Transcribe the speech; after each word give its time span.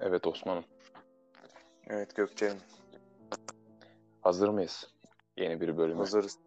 Evet 0.00 0.26
Osman'ım. 0.26 0.64
Evet 1.86 2.14
Gökçe'nin 2.16 2.58
Hazır 4.22 4.48
mıyız? 4.48 4.94
Yeni 5.36 5.60
bir 5.60 5.76
bölüme. 5.76 5.98
hazırız. 5.98 6.38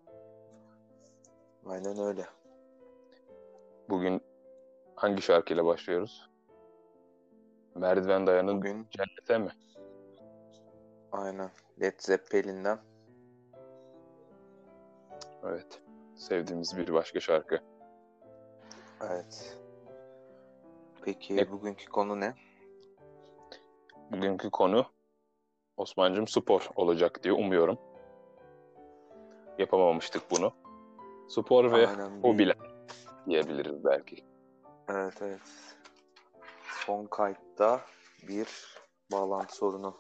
Aynen 1.66 1.98
öyle. 2.00 2.25
Bugün 3.89 4.21
hangi 4.96 5.21
şarkıyla 5.21 5.66
başlıyoruz? 5.66 6.30
Merdiven 7.75 8.28
Dayan'ın 8.28 8.57
Bugün 8.57 8.88
Cennete 8.89 9.38
mi? 9.38 9.52
aynen 11.12 11.50
Led 11.82 11.94
Zeppelin'den 12.00 12.80
Evet. 15.44 15.82
Sevdiğimiz 16.16 16.78
bir 16.78 16.93
başka 16.93 17.20
şarkı. 17.20 17.60
evet. 19.01 19.57
Peki 21.01 21.36
Ne- 21.37 21.51
bugünkü 21.51 21.86
konu 21.89 22.20
ne? 22.20 22.34
Bugünkü 24.11 24.50
konu 24.50 24.86
Osman'cığım 25.78 26.28
spor 26.28 26.70
olacak 26.75 27.24
diye 27.24 27.33
umuyorum. 27.33 27.78
Yapamamıştık 29.57 30.32
bunu. 30.32 30.54
Spor 31.29 31.71
ve 31.71 31.87
Aynen 31.87 32.22
hobiler 32.22 32.58
diyebiliriz 33.30 33.86
belki. 33.86 34.25
Evet 34.89 35.14
evet. 35.22 35.42
Son 36.86 37.06
kayıtta 37.06 37.81
bir 38.28 38.47
bağlantı 39.11 39.56
sorunu. 39.56 39.95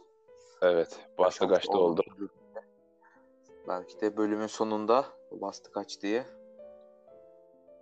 Evet. 0.61 0.99
Yaşamış 1.19 1.53
kaçta 1.53 1.77
oldu. 1.77 2.01
Belki 3.67 4.01
de 4.01 4.17
bölümün 4.17 4.47
sonunda 4.47 5.05
bastı 5.31 5.71
kaç 5.71 6.01
diye 6.01 6.25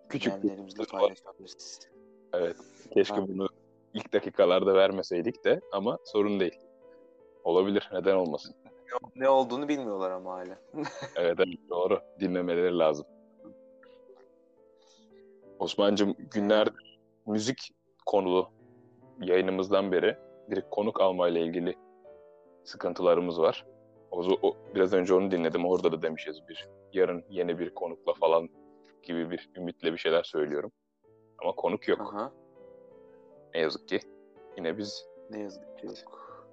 Küçük 0.09 0.43
bir 0.43 0.87
paylaşabiliriz. 0.87 1.79
Evet. 2.33 2.57
Keşke 2.93 3.15
Ha. 3.15 3.27
bunu 3.27 3.48
ilk 3.93 4.13
dakikalarda 4.13 4.73
vermeseydik 4.73 5.45
de 5.45 5.61
ama 5.71 5.97
sorun 6.05 6.39
değil. 6.39 6.59
Olabilir. 7.43 7.89
Neden 7.93 8.15
olmasın? 8.15 8.55
Ne 9.15 9.29
olduğunu 9.29 9.67
bilmiyorlar 9.67 10.11
ama 10.11 10.33
hala. 10.33 10.57
Evet, 11.15 11.35
evet 11.39 11.59
doğru. 11.69 11.99
Dinlemeleri 12.19 12.77
lazım. 12.77 13.05
Osman'cığım 15.59 16.15
günlerdir 16.31 16.99
müzik 17.27 17.71
konulu 18.05 18.47
yayınımızdan 19.21 19.91
beri 19.91 20.17
direkt 20.51 20.69
konuk 20.69 21.01
almayla 21.01 21.41
ilgili 21.41 21.75
sıkıntılarımız 22.63 23.39
var. 23.41 23.65
O, 24.11 24.21
o- 24.41 24.57
biraz 24.75 24.93
önce 24.93 25.13
onu 25.13 25.31
dinledim. 25.31 25.65
Orada 25.65 25.91
da 25.91 26.01
demişiz 26.01 26.39
bir 26.49 26.67
yarın 26.93 27.23
yeni 27.29 27.59
bir 27.59 27.69
konukla 27.75 28.13
falan 28.13 28.49
gibi 29.03 29.29
bir 29.31 29.49
ümitle 29.57 29.93
bir 29.93 29.97
şeyler 29.97 30.23
söylüyorum. 30.23 30.71
Ama 31.41 31.51
konuk 31.51 31.87
yok. 31.87 32.01
Aha. 32.01 32.31
Ne 33.53 33.59
yazık 33.61 33.87
ki. 33.87 33.99
Yine 34.57 34.77
biz 34.77 35.05
Ne 35.29 35.39
yazık 35.39 35.79
ki 35.79 35.87
yok. 35.87 36.47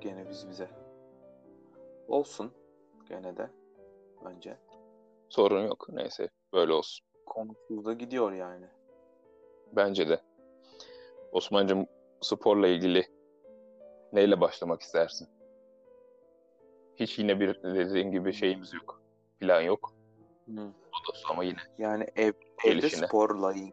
Gene 0.00 0.28
biz 0.30 0.48
bize. 0.48 0.68
Olsun. 2.08 2.52
Gene 3.08 3.36
de. 3.36 3.50
Bence. 4.24 4.58
sorun 5.28 5.66
yok. 5.66 5.86
Neyse 5.92 6.28
böyle 6.52 6.72
olsun. 6.72 7.06
Konusuz 7.26 7.84
da 7.84 7.92
gidiyor 7.92 8.32
yani. 8.32 8.66
Bence 9.72 10.08
de. 10.08 10.20
Osman'cığım 11.32 11.86
sporla 12.20 12.68
ilgili 12.68 13.06
neyle 14.12 14.40
başlamak 14.40 14.82
istersin? 14.82 15.28
Hiç 16.96 17.18
yine 17.18 17.40
bir 17.40 17.62
dediğin 17.62 18.10
gibi 18.10 18.32
şeyimiz 18.32 18.74
yok. 18.74 19.00
Plan 19.40 19.60
yok. 19.60 19.92
Olursa 20.48 21.28
ama 21.30 21.44
yine. 21.44 21.58
Yani 21.78 22.06
ev, 22.16 22.32
evde 22.64 22.68
Gelişine. 22.74 23.06
sporla 23.06 23.52
ilgili. 23.52 23.72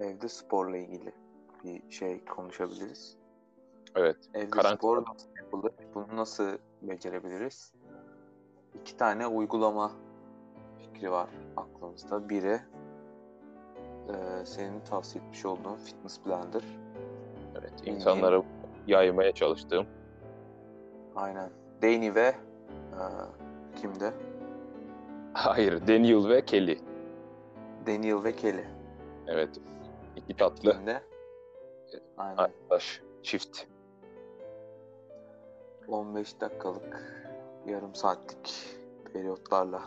Evde 0.00 0.28
sporla 0.28 0.76
ilgili 0.76 1.12
bir 1.64 1.90
şey 1.90 2.24
konuşabiliriz. 2.24 3.16
Evet. 3.94 4.16
Evde 4.34 4.50
Karantina. 4.50 4.76
spor 4.76 5.04
nasıl 5.06 5.28
yapılır? 5.36 5.72
Bunu 5.94 6.06
nasıl 6.16 6.58
becerebiliriz? 6.82 7.72
İki 8.80 8.96
tane 8.96 9.26
uygulama 9.26 9.92
fikri 10.78 11.10
var 11.10 11.28
aklımızda. 11.56 12.28
Biri 12.28 12.60
e, 14.08 14.44
senin 14.44 14.80
tavsiye 14.80 15.24
etmiş 15.24 15.44
olduğun 15.44 15.76
Fitness 15.76 16.26
Blender. 16.26 16.62
Evet. 17.60 17.72
İnsanlara 17.84 18.42
yaymaya 18.86 19.32
çalıştığım. 19.32 19.86
Aynen. 21.16 21.50
Danny 21.82 22.14
ve 22.14 22.34
e, 22.92 23.02
kimde? 23.80 24.12
Hayır. 25.32 25.86
Daniel 25.88 26.28
ve 26.28 26.44
Kelly. 26.44 26.78
Daniel 27.86 28.24
ve 28.24 28.36
Kelly. 28.36 28.64
Evet. 29.26 29.60
İki 30.16 30.36
tatlı 30.36 30.72
Kimde? 30.72 31.02
Aynen. 32.18 32.36
arkadaş. 32.36 33.02
Çift. 33.22 33.58
15 35.88 36.40
dakikalık, 36.40 37.14
yarım 37.66 37.94
saatlik 37.94 38.54
periyotlarla. 39.12 39.82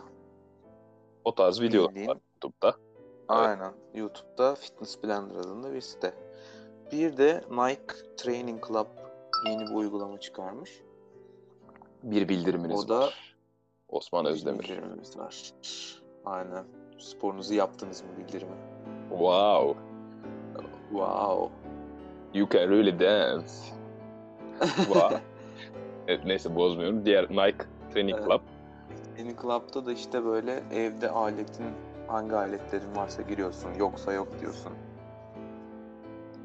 O 1.24 1.34
tarz 1.34 1.60
videolar 1.60 1.90
Bildiğin- 1.90 2.08
var 2.08 2.18
YouTube'da. 2.34 2.74
Aynen. 3.28 3.72
YouTube'da 3.94 4.54
Fitness 4.54 5.02
Blender 5.04 5.34
adında 5.36 5.72
bir 5.72 5.80
site. 5.80 6.14
Bir 6.92 7.16
de 7.16 7.44
Nike 7.50 7.94
Training 8.16 8.66
Club 8.66 8.86
yeni 9.46 9.66
bir 9.66 9.74
uygulama 9.74 10.20
çıkarmış. 10.20 10.82
Bir 12.02 12.28
bildiriminiz 12.28 12.84
O 12.84 12.88
da- 12.88 12.98
var. 13.00 13.36
Osman 13.88 14.26
Özdemir. 14.26 14.58
bildirimimiz 14.58 15.18
var. 15.18 15.52
Aynen. 16.24 16.64
Sporunuzu 16.98 17.54
yaptınız 17.54 18.02
mı 18.02 18.08
bildirimi? 18.18 18.56
Wow. 19.10 19.80
Wow. 20.90 21.50
You 22.34 22.48
can 22.48 22.68
really 22.70 23.00
dance. 23.00 23.52
Wow. 24.76 25.20
evet, 26.08 26.24
neyse 26.24 26.54
bozmuyorum. 26.54 27.04
Diğer 27.04 27.30
Nike 27.30 27.64
Training 27.92 28.16
Evet. 28.18 28.26
Club. 28.28 28.40
Training 29.16 29.42
Club'da 29.42 29.86
da 29.86 29.92
işte 29.92 30.24
böyle 30.24 30.62
evde 30.72 31.10
aletin 31.10 31.66
hangi 32.08 32.36
aletlerin 32.36 32.96
varsa 32.96 33.22
giriyorsun. 33.22 33.74
Yoksa 33.78 34.12
yok 34.12 34.28
diyorsun. 34.40 34.72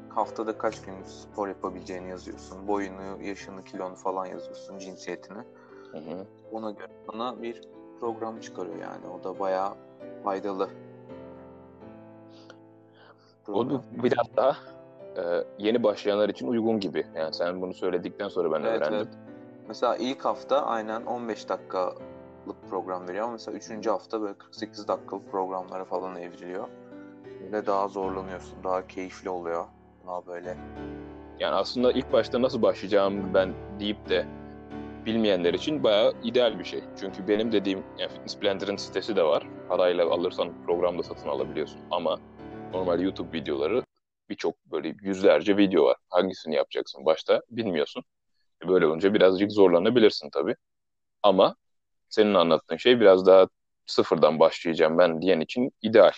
Haftada 0.08 0.58
kaç 0.58 0.82
gün 0.82 0.94
spor 1.04 1.48
yapabileceğini 1.48 2.08
yazıyorsun. 2.08 2.68
Boyunu, 2.68 3.22
yaşını, 3.22 3.64
kilonu 3.64 3.94
falan 3.94 4.26
yazıyorsun. 4.26 4.78
Cinsiyetini. 4.78 5.38
Hı 5.92 5.98
hı. 5.98 6.26
Ona 6.52 6.70
göre 6.70 6.92
sana 7.10 7.42
bir 7.42 7.62
program 8.00 8.40
çıkarıyor 8.40 8.76
yani. 8.76 9.06
O 9.06 9.24
da 9.24 9.38
bayağı 9.38 9.74
faydalı. 10.24 10.70
O 13.48 13.52
program. 13.52 13.70
da 13.70 13.82
biraz 14.02 14.36
daha 14.36 14.56
e, 15.18 15.44
yeni 15.58 15.82
başlayanlar 15.82 16.28
için 16.28 16.48
uygun 16.48 16.80
gibi. 16.80 17.06
Yani 17.16 17.34
sen 17.34 17.62
bunu 17.62 17.74
söyledikten 17.74 18.28
sonra 18.28 18.52
ben 18.52 18.60
Evet, 18.62 18.80
öğrendim. 18.82 18.96
evet. 18.98 19.08
Mesela 19.68 19.96
ilk 19.96 20.24
hafta 20.24 20.66
aynen 20.66 21.02
15 21.06 21.48
dakikalık 21.48 21.96
program 22.70 23.08
veriyor 23.08 23.24
ama 23.24 23.32
mesela 23.32 23.56
3. 23.78 23.86
hafta 23.86 24.20
böyle 24.22 24.34
48 24.34 24.88
dakikalık 24.88 25.30
programlara 25.30 25.84
falan 25.84 26.16
evriliyor. 26.16 26.68
Böyle 27.42 27.66
daha 27.66 27.88
zorlanıyorsun, 27.88 28.64
daha 28.64 28.86
keyifli 28.86 29.30
oluyor. 29.30 29.64
Daha 30.06 30.26
böyle 30.26 30.56
Yani 31.40 31.54
aslında 31.54 31.92
ilk 31.92 32.12
başta 32.12 32.42
nasıl 32.42 32.62
başlayacağım 32.62 33.34
ben 33.34 33.54
deyip 33.80 34.08
de 34.08 34.26
bilmeyenler 35.06 35.54
için 35.54 35.84
bayağı 35.84 36.12
ideal 36.22 36.58
bir 36.58 36.64
şey. 36.64 36.80
Çünkü 37.00 37.28
benim 37.28 37.52
dediğim 37.52 37.82
yani 37.98 38.10
Fitness 38.10 38.42
Blender'ın 38.42 38.76
sitesi 38.76 39.16
de 39.16 39.22
var. 39.22 39.46
Parayla 39.68 40.10
alırsan 40.10 40.48
programda 40.66 41.02
satın 41.02 41.28
alabiliyorsun. 41.28 41.80
Ama 41.90 42.18
normal 42.72 43.00
YouTube 43.00 43.38
videoları 43.38 43.82
birçok 44.30 44.66
böyle 44.66 44.94
yüzlerce 45.02 45.56
video 45.56 45.84
var. 45.84 45.96
Hangisini 46.10 46.54
yapacaksın 46.54 47.04
başta 47.04 47.42
bilmiyorsun. 47.50 48.04
Böyle 48.68 48.86
olunca 48.86 49.14
birazcık 49.14 49.52
zorlanabilirsin 49.52 50.30
tabii. 50.30 50.56
Ama 51.22 51.56
senin 52.08 52.34
anlattığın 52.34 52.76
şey 52.76 53.00
biraz 53.00 53.26
daha 53.26 53.48
sıfırdan 53.86 54.40
başlayacağım 54.40 54.98
ben 54.98 55.22
diyen 55.22 55.40
için 55.40 55.72
ideal. 55.82 56.12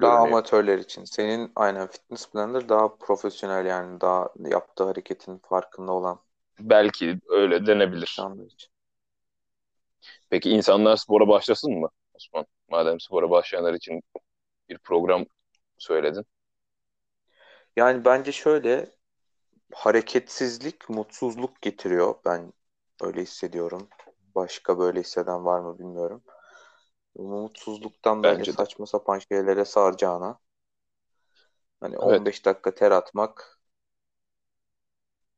daha 0.00 0.18
görünüyor. 0.18 0.28
amatörler 0.28 0.78
için. 0.78 1.04
Senin 1.04 1.52
aynen 1.56 1.86
Fitness 1.86 2.34
Blender 2.34 2.68
daha 2.68 2.96
profesyonel 2.96 3.66
yani 3.66 4.00
daha 4.00 4.28
yaptığı 4.38 4.84
hareketin 4.84 5.38
farkında 5.38 5.92
olan 5.92 6.20
Belki 6.60 7.20
öyle 7.28 7.66
denebilir. 7.66 8.26
için. 8.46 8.70
Peki 10.30 10.50
insanlar 10.50 10.96
spora 10.96 11.28
başlasın 11.28 11.72
mı 11.80 11.88
Osman? 12.14 12.46
Madem 12.68 13.00
spora 13.00 13.30
başlayanlar 13.30 13.74
için 13.74 14.02
bir 14.68 14.78
program 14.78 15.26
söyledin. 15.78 16.24
Yani 17.76 18.04
bence 18.04 18.32
şöyle 18.32 18.90
hareketsizlik 19.74 20.90
mutsuzluk 20.90 21.62
getiriyor. 21.62 22.14
Ben 22.26 22.52
öyle 23.02 23.22
hissediyorum. 23.22 23.88
Başka 24.34 24.78
böyle 24.78 25.00
hisseden 25.00 25.44
var 25.44 25.60
mı 25.60 25.80
bilmiyorum. 25.80 26.24
Mutsuzluktan 27.16 28.24
böyle 28.24 28.44
Bence 28.44 28.56
de. 28.56 28.58
saçma 28.58 28.86
sapan 28.86 29.18
şeylere 29.18 29.64
saracağına 29.64 30.40
hani 31.80 31.98
Evet. 32.02 32.22
15 32.22 32.44
dakika 32.46 32.74
ter 32.74 32.90
atmak 32.90 33.60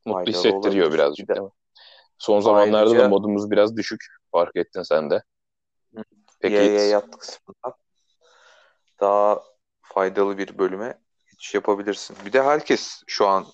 Mutlu 0.06 0.31
hissettiriyor 0.31 0.46
olabilir. 0.49 0.93
birazcık 0.93 1.26
Bir 1.29 1.29
de- 1.29 1.34
değil 1.34 1.44
mi? 1.46 1.52
Son 2.19 2.41
zamanlarda 2.41 2.99
Ayrıca- 2.99 2.99
da 2.99 3.05
modumuz 3.05 3.50
biraz 3.50 3.76
düşük. 3.76 4.00
Fark 4.32 4.56
ettin 4.56 4.82
sen 4.82 5.11
de. 5.11 5.23
Peki 6.41 6.64
Y'ye 6.64 6.87
yat 6.88 7.17
kısmında 7.19 7.79
daha 9.00 9.43
faydalı 9.82 10.38
bir 10.38 10.58
bölüme 10.58 11.02
geçiş 11.38 11.55
yapabilirsin. 11.55 12.17
Bir 12.25 12.32
de 12.32 12.43
herkes 12.43 13.02
şu 13.06 13.26
an 13.26 13.46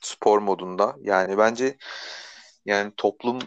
spor 0.00 0.38
modunda. 0.38 0.96
Yani 1.00 1.38
bence 1.38 1.76
yani 2.64 2.92
toplum 2.96 3.38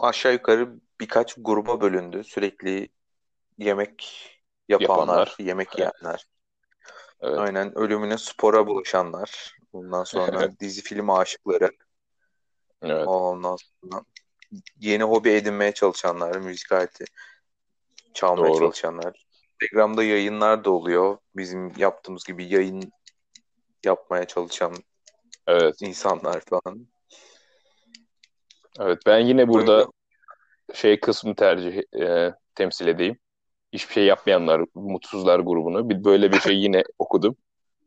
aşağı 0.00 0.32
yukarı 0.32 0.74
birkaç 1.00 1.34
gruba 1.38 1.80
bölündü. 1.80 2.24
Sürekli 2.24 2.88
yemek 3.58 4.26
yapanlar, 4.68 4.96
Yapanlar. 4.98 5.36
yemek 5.38 5.68
Evet. 5.68 5.78
yiyenler. 5.78 6.26
Evet. 7.20 7.38
Aynen 7.38 7.78
ölümüne 7.78 8.18
spora 8.18 8.66
bulaşanlar. 8.66 9.56
Bundan 9.72 10.04
sonra 10.04 10.58
dizi 10.60 10.82
film 10.82 11.10
aşıkları. 11.10 11.70
Evet. 12.82 13.06
Ondan 13.06 13.56
sonra 13.56 14.02
yeni 14.80 15.02
hobi 15.02 15.30
edinmeye 15.30 15.74
çalışanlar, 15.74 16.36
müzik 16.36 16.72
aleti 16.72 17.04
çalmaya 18.14 18.52
Doğru. 18.52 18.58
çalışanlar. 18.58 19.26
Instagram'da 19.62 20.04
yayınlar 20.04 20.64
da 20.64 20.70
oluyor. 20.70 21.18
Bizim 21.36 21.72
yaptığımız 21.76 22.24
gibi 22.24 22.44
yayın 22.54 22.92
yapmaya 23.84 24.24
çalışan 24.24 24.74
Evet. 25.46 25.74
insanlar 25.82 26.40
falan. 26.40 26.86
Evet. 28.78 28.98
Ben 29.06 29.18
yine 29.18 29.48
burada 29.48 29.76
Böyle- 29.78 29.88
şey 30.74 31.00
kısmı 31.00 31.34
tercih 31.34 31.82
e, 32.00 32.34
temsil 32.54 32.86
edeyim. 32.86 33.18
Hiçbir 33.72 33.94
şey 33.94 34.04
yapmayanlar, 34.04 34.64
mutsuzlar 34.74 35.40
grubunu. 35.40 35.88
Bir 35.90 36.04
böyle 36.04 36.32
bir 36.32 36.40
şey 36.40 36.56
yine 36.58 36.82
okudum. 36.98 37.36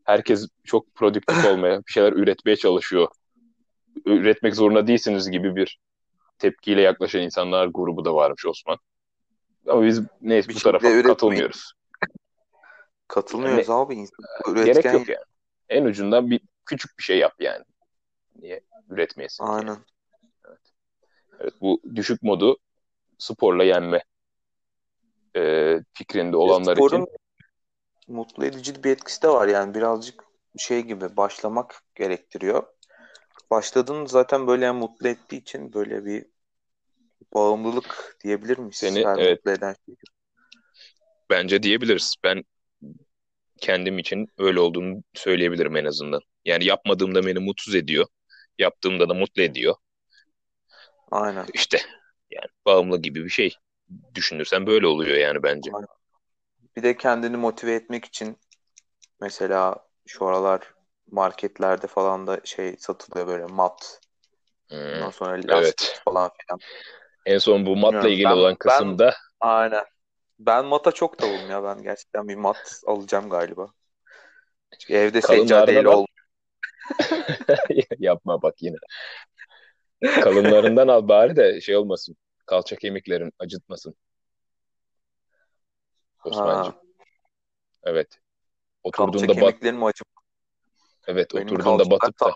Herkes 0.03 0.47
çok 0.63 0.95
produktif 0.95 1.45
olmaya, 1.45 1.79
bir 1.87 1.91
şeyler 1.91 2.13
üretmeye 2.13 2.55
çalışıyor. 2.55 3.07
Üretmek 4.05 4.55
zorunda 4.55 4.87
değilsiniz 4.87 5.31
gibi 5.31 5.55
bir 5.55 5.79
tepkiyle 6.39 6.81
yaklaşan 6.81 7.21
insanlar 7.21 7.67
grubu 7.67 8.05
da 8.05 8.15
varmış 8.15 8.45
Osman. 8.45 8.77
Ama 9.67 9.83
biz 9.85 10.01
neyse 10.21 10.49
Bir 10.49 10.55
bu 10.55 10.59
tarafa 10.59 10.87
üretmeyin. 10.87 11.07
katılmıyoruz. 11.07 11.73
Katılmıyoruz 13.07 13.69
abi. 13.69 13.95
İnsan 13.95 14.15
Gerek 14.55 14.67
üretken 14.67 14.93
yok 14.93 15.09
yani. 15.09 15.25
En 15.69 15.85
ucundan 15.85 16.29
bir 16.29 16.41
küçük 16.65 16.97
bir 16.97 17.03
şey 17.03 17.17
yap 17.17 17.33
yani. 17.39 17.63
Niye 18.35 18.61
üretmeyesin? 18.89 19.43
Aynen. 19.43 19.77
Evet, 21.39 21.53
bu 21.61 21.81
düşük 21.95 22.23
modu 22.23 22.57
sporla 23.17 23.63
yenme 23.63 24.03
e, 25.35 25.75
fikrinde 25.93 26.37
olanlar 26.37 26.75
Sporun 26.75 27.01
için 27.01 27.17
mutlu 28.07 28.45
edici 28.45 28.83
bir 28.83 28.91
etkisi 28.91 29.21
de 29.21 29.29
var 29.29 29.47
yani 29.47 29.73
birazcık 29.73 30.23
şey 30.57 30.81
gibi 30.81 31.17
başlamak 31.17 31.83
gerektiriyor. 31.95 32.63
Başladığın 33.51 34.05
zaten 34.05 34.47
böyle 34.47 34.71
mutlu 34.71 35.07
ettiği 35.07 35.37
için 35.37 35.73
böyle 35.73 36.05
bir 36.05 36.25
bağımlılık 37.33 38.17
diyebilir 38.23 38.57
miyiz? 38.57 38.75
Seni, 38.75 39.05
Her 39.05 39.17
evet. 39.17 39.47
eden 39.47 39.75
şey. 39.85 39.95
bence 41.29 41.63
diyebiliriz. 41.63 42.15
Ben 42.23 42.43
kendim 43.61 43.99
için 43.99 44.27
öyle 44.37 44.59
olduğunu 44.59 45.03
söyleyebilirim 45.13 45.75
en 45.75 45.85
azından. 45.85 46.21
Yani 46.45 46.65
yapmadığımda 46.65 47.25
beni 47.25 47.39
mutsuz 47.39 47.75
ediyor. 47.75 48.05
Yaptığımda 48.59 49.09
da 49.09 49.13
mutlu 49.13 49.41
ediyor. 49.41 49.75
Aynen. 51.11 51.45
İşte 51.53 51.77
yani 52.31 52.47
bağımlı 52.65 53.01
gibi 53.01 53.23
bir 53.23 53.29
şey. 53.29 53.55
Düşünürsen 54.15 54.67
böyle 54.67 54.87
oluyor 54.87 55.17
yani 55.17 55.43
bence. 55.43 55.71
Bir 56.75 56.83
de 56.83 56.97
kendini 56.97 57.37
motive 57.37 57.73
etmek 57.73 58.05
için 58.05 58.37
mesela 59.21 59.87
şu 60.07 60.25
aralar 60.25 60.73
marketlerde 61.11 61.87
falan 61.87 62.27
da 62.27 62.41
şey 62.43 62.75
satılıyor 62.79 63.27
böyle 63.27 63.45
mat. 63.45 64.01
Hmm, 64.69 64.77
Ondan 64.79 65.09
sonra 65.09 65.31
lastik 65.31 65.87
evet. 65.87 66.01
falan 66.05 66.31
filan. 66.39 66.59
En 67.25 67.37
son 67.37 67.65
bu 67.65 67.75
matla 67.75 68.09
ilgili 68.09 68.25
ben- 68.25 68.31
olan 68.31 68.51
ben- 68.51 68.57
kısımda 68.57 69.15
Aynen. 69.39 69.85
Ben 70.39 70.65
mata 70.65 70.91
çok 70.91 71.21
davulum 71.21 71.49
ya. 71.49 71.63
Ben 71.63 71.83
gerçekten 71.83 72.27
bir 72.27 72.35
mat 72.35 72.81
alacağım 72.87 73.29
galiba. 73.29 73.73
Çünkü 74.79 74.93
evde 74.93 75.21
seccadeyle 75.21 75.89
al. 75.89 75.93
ol. 75.93 76.05
yapma 77.99 78.41
bak 78.41 78.55
yine. 78.61 78.75
Kalınlarından 80.21 80.87
al 80.87 81.07
bari 81.07 81.35
de 81.35 81.61
şey 81.61 81.77
olmasın. 81.77 82.17
Kalça 82.45 82.75
kemiklerin 82.75 83.31
acıtmasın. 83.39 83.95
Osman'cığım. 86.23 86.73
Ha, 86.73 86.81
Evet. 87.83 88.07
kalça 88.91 89.03
Oturduğunda 89.03 89.27
bat, 89.27 89.35
kemiklerim 89.35 89.77
mi 89.77 89.85
acaba? 89.85 90.09
evet 91.07 91.35
Benim 91.35 91.47
oturduğunda 91.47 91.91
batıp 91.91 92.19
da. 92.19 92.33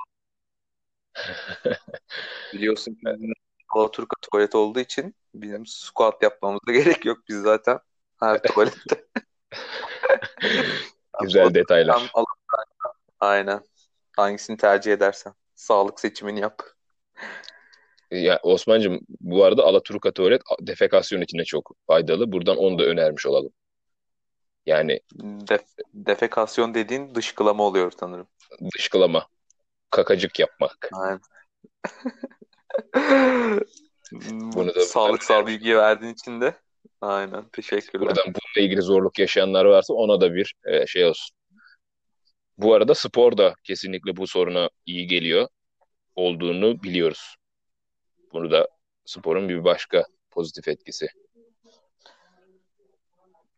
Biliyorsun 2.53 2.97
bizim 3.01 3.33
Alaturka 3.77 4.15
tuvalet 4.21 4.55
olduğu 4.55 4.79
için 4.79 5.15
bizim 5.33 5.65
squat 5.65 6.23
yapmamıza 6.23 6.71
gerek 6.71 7.05
yok. 7.05 7.17
Biz 7.29 7.41
zaten 7.41 7.79
her 8.19 8.41
tuvalette. 8.41 9.05
güzel 11.21 11.53
detaylar. 11.53 12.11
Aynen. 13.19 13.61
Hangisini 14.15 14.57
tercih 14.57 14.93
edersen. 14.93 15.33
Sağlık 15.55 15.99
seçimini 15.99 16.39
yap. 16.39 16.61
Ya 18.11 18.39
Osman'cığım 18.43 18.99
bu 19.19 19.43
arada 19.43 19.63
Alaturka 19.63 20.11
tuvalet 20.11 20.41
defekasyon 20.61 21.21
içine 21.21 21.43
çok 21.43 21.71
faydalı. 21.87 22.31
Buradan 22.31 22.57
onu 22.57 22.79
da 22.79 22.83
önermiş 22.83 23.25
olalım. 23.25 23.51
Yani 24.65 24.99
Def- 25.19 25.83
defekasyon 25.93 26.73
dediğin 26.73 27.15
dışkılama 27.15 27.63
oluyor 27.63 27.91
sanırım. 27.99 28.27
dışkılama, 28.75 29.27
kakacık 29.89 30.39
yapmak. 30.39 30.89
Aynen. 30.93 31.21
Bunu 34.55 34.75
da 34.75 34.79
Sağlıksal 34.79 35.47
bilgi 35.47 35.77
verdiğin 35.77 36.13
için 36.13 36.41
de 36.41 36.55
aynen 37.01 37.49
teşekkürler. 37.49 38.01
Buradan 38.01 38.25
bununla 38.25 38.65
ilgili 38.65 38.81
zorluk 38.81 39.19
yaşayanlar 39.19 39.65
varsa 39.65 39.93
ona 39.93 40.21
da 40.21 40.33
bir 40.33 40.55
e, 40.65 40.87
şey 40.87 41.05
olsun. 41.05 41.37
Bu 42.57 42.73
arada 42.73 42.95
spor 42.95 43.37
da 43.37 43.53
kesinlikle 43.63 44.17
bu 44.17 44.27
soruna 44.27 44.69
iyi 44.85 45.07
geliyor 45.07 45.47
olduğunu 46.15 46.83
biliyoruz. 46.83 47.35
Bunu 48.33 48.51
da 48.51 48.67
sporun 49.05 49.49
bir 49.49 49.63
başka 49.63 50.05
pozitif 50.31 50.67
etkisi. 50.67 51.07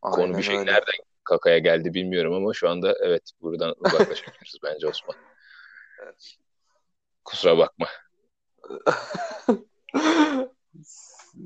Konu 0.01 0.24
Aynen 0.24 0.38
bir 0.38 0.44
şey 0.44 0.57
öyle. 0.57 0.71
nereden 0.71 1.06
kakaya 1.24 1.57
geldi 1.57 1.94
bilmiyorum 1.94 2.33
ama 2.33 2.54
şu 2.54 2.69
anda 2.69 2.95
evet 3.01 3.31
buradan 3.42 3.75
uzaklaşabiliriz 3.80 4.57
bence 4.63 4.88
Osman. 4.88 5.16
Kusura 7.25 7.57
bakma. 7.57 7.88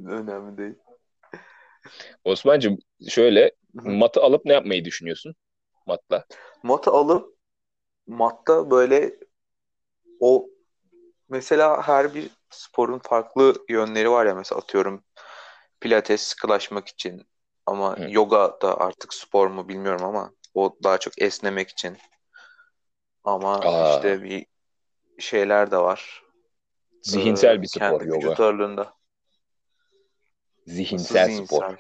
Önemli 0.08 0.58
değil. 0.58 0.76
Osman'cığım 2.24 2.78
şöyle 3.10 3.52
matı 3.74 4.22
alıp 4.22 4.46
ne 4.46 4.54
yapmayı 4.54 4.86
düşünüyorsun? 4.86 5.36
Matla. 5.88 6.26
Matı 6.64 6.92
alıp 6.92 7.38
matta 8.08 8.72
böyle 8.72 9.16
o 10.20 10.50
mesela 11.30 11.88
her 11.88 12.16
bir 12.16 12.30
sporun 12.50 13.00
farklı 13.00 13.56
yönleri 13.70 14.12
var 14.12 14.26
ya 14.26 14.36
mesela 14.36 14.60
atıyorum 14.60 15.04
pilates 15.80 16.22
sıkılaşmak 16.22 16.88
için 16.88 17.28
ama 17.66 17.98
Hı. 17.98 18.10
yoga 18.10 18.58
da 18.62 18.80
artık 18.80 19.14
spor 19.14 19.48
mu 19.48 19.68
bilmiyorum 19.68 20.06
ama 20.06 20.32
o 20.54 20.78
daha 20.84 20.98
çok 20.98 21.22
esnemek 21.22 21.70
için. 21.70 21.98
Ama 23.24 23.60
Aa. 23.60 23.96
işte 23.96 24.24
bir 24.24 24.46
şeyler 25.20 25.72
de 25.72 25.78
var. 25.78 26.23
Zihinsel 27.04 27.56
Ee, 27.58 27.62
bir 27.62 27.68
spor 27.68 27.80
kendi 28.00 28.10
yoga. 28.10 28.28
vücut 28.28 28.40
ağırlığında. 28.40 28.82
Nasıl 28.82 30.74
Zihinsel 30.74 31.30
spor. 31.30 31.62
zihinsel? 31.64 31.78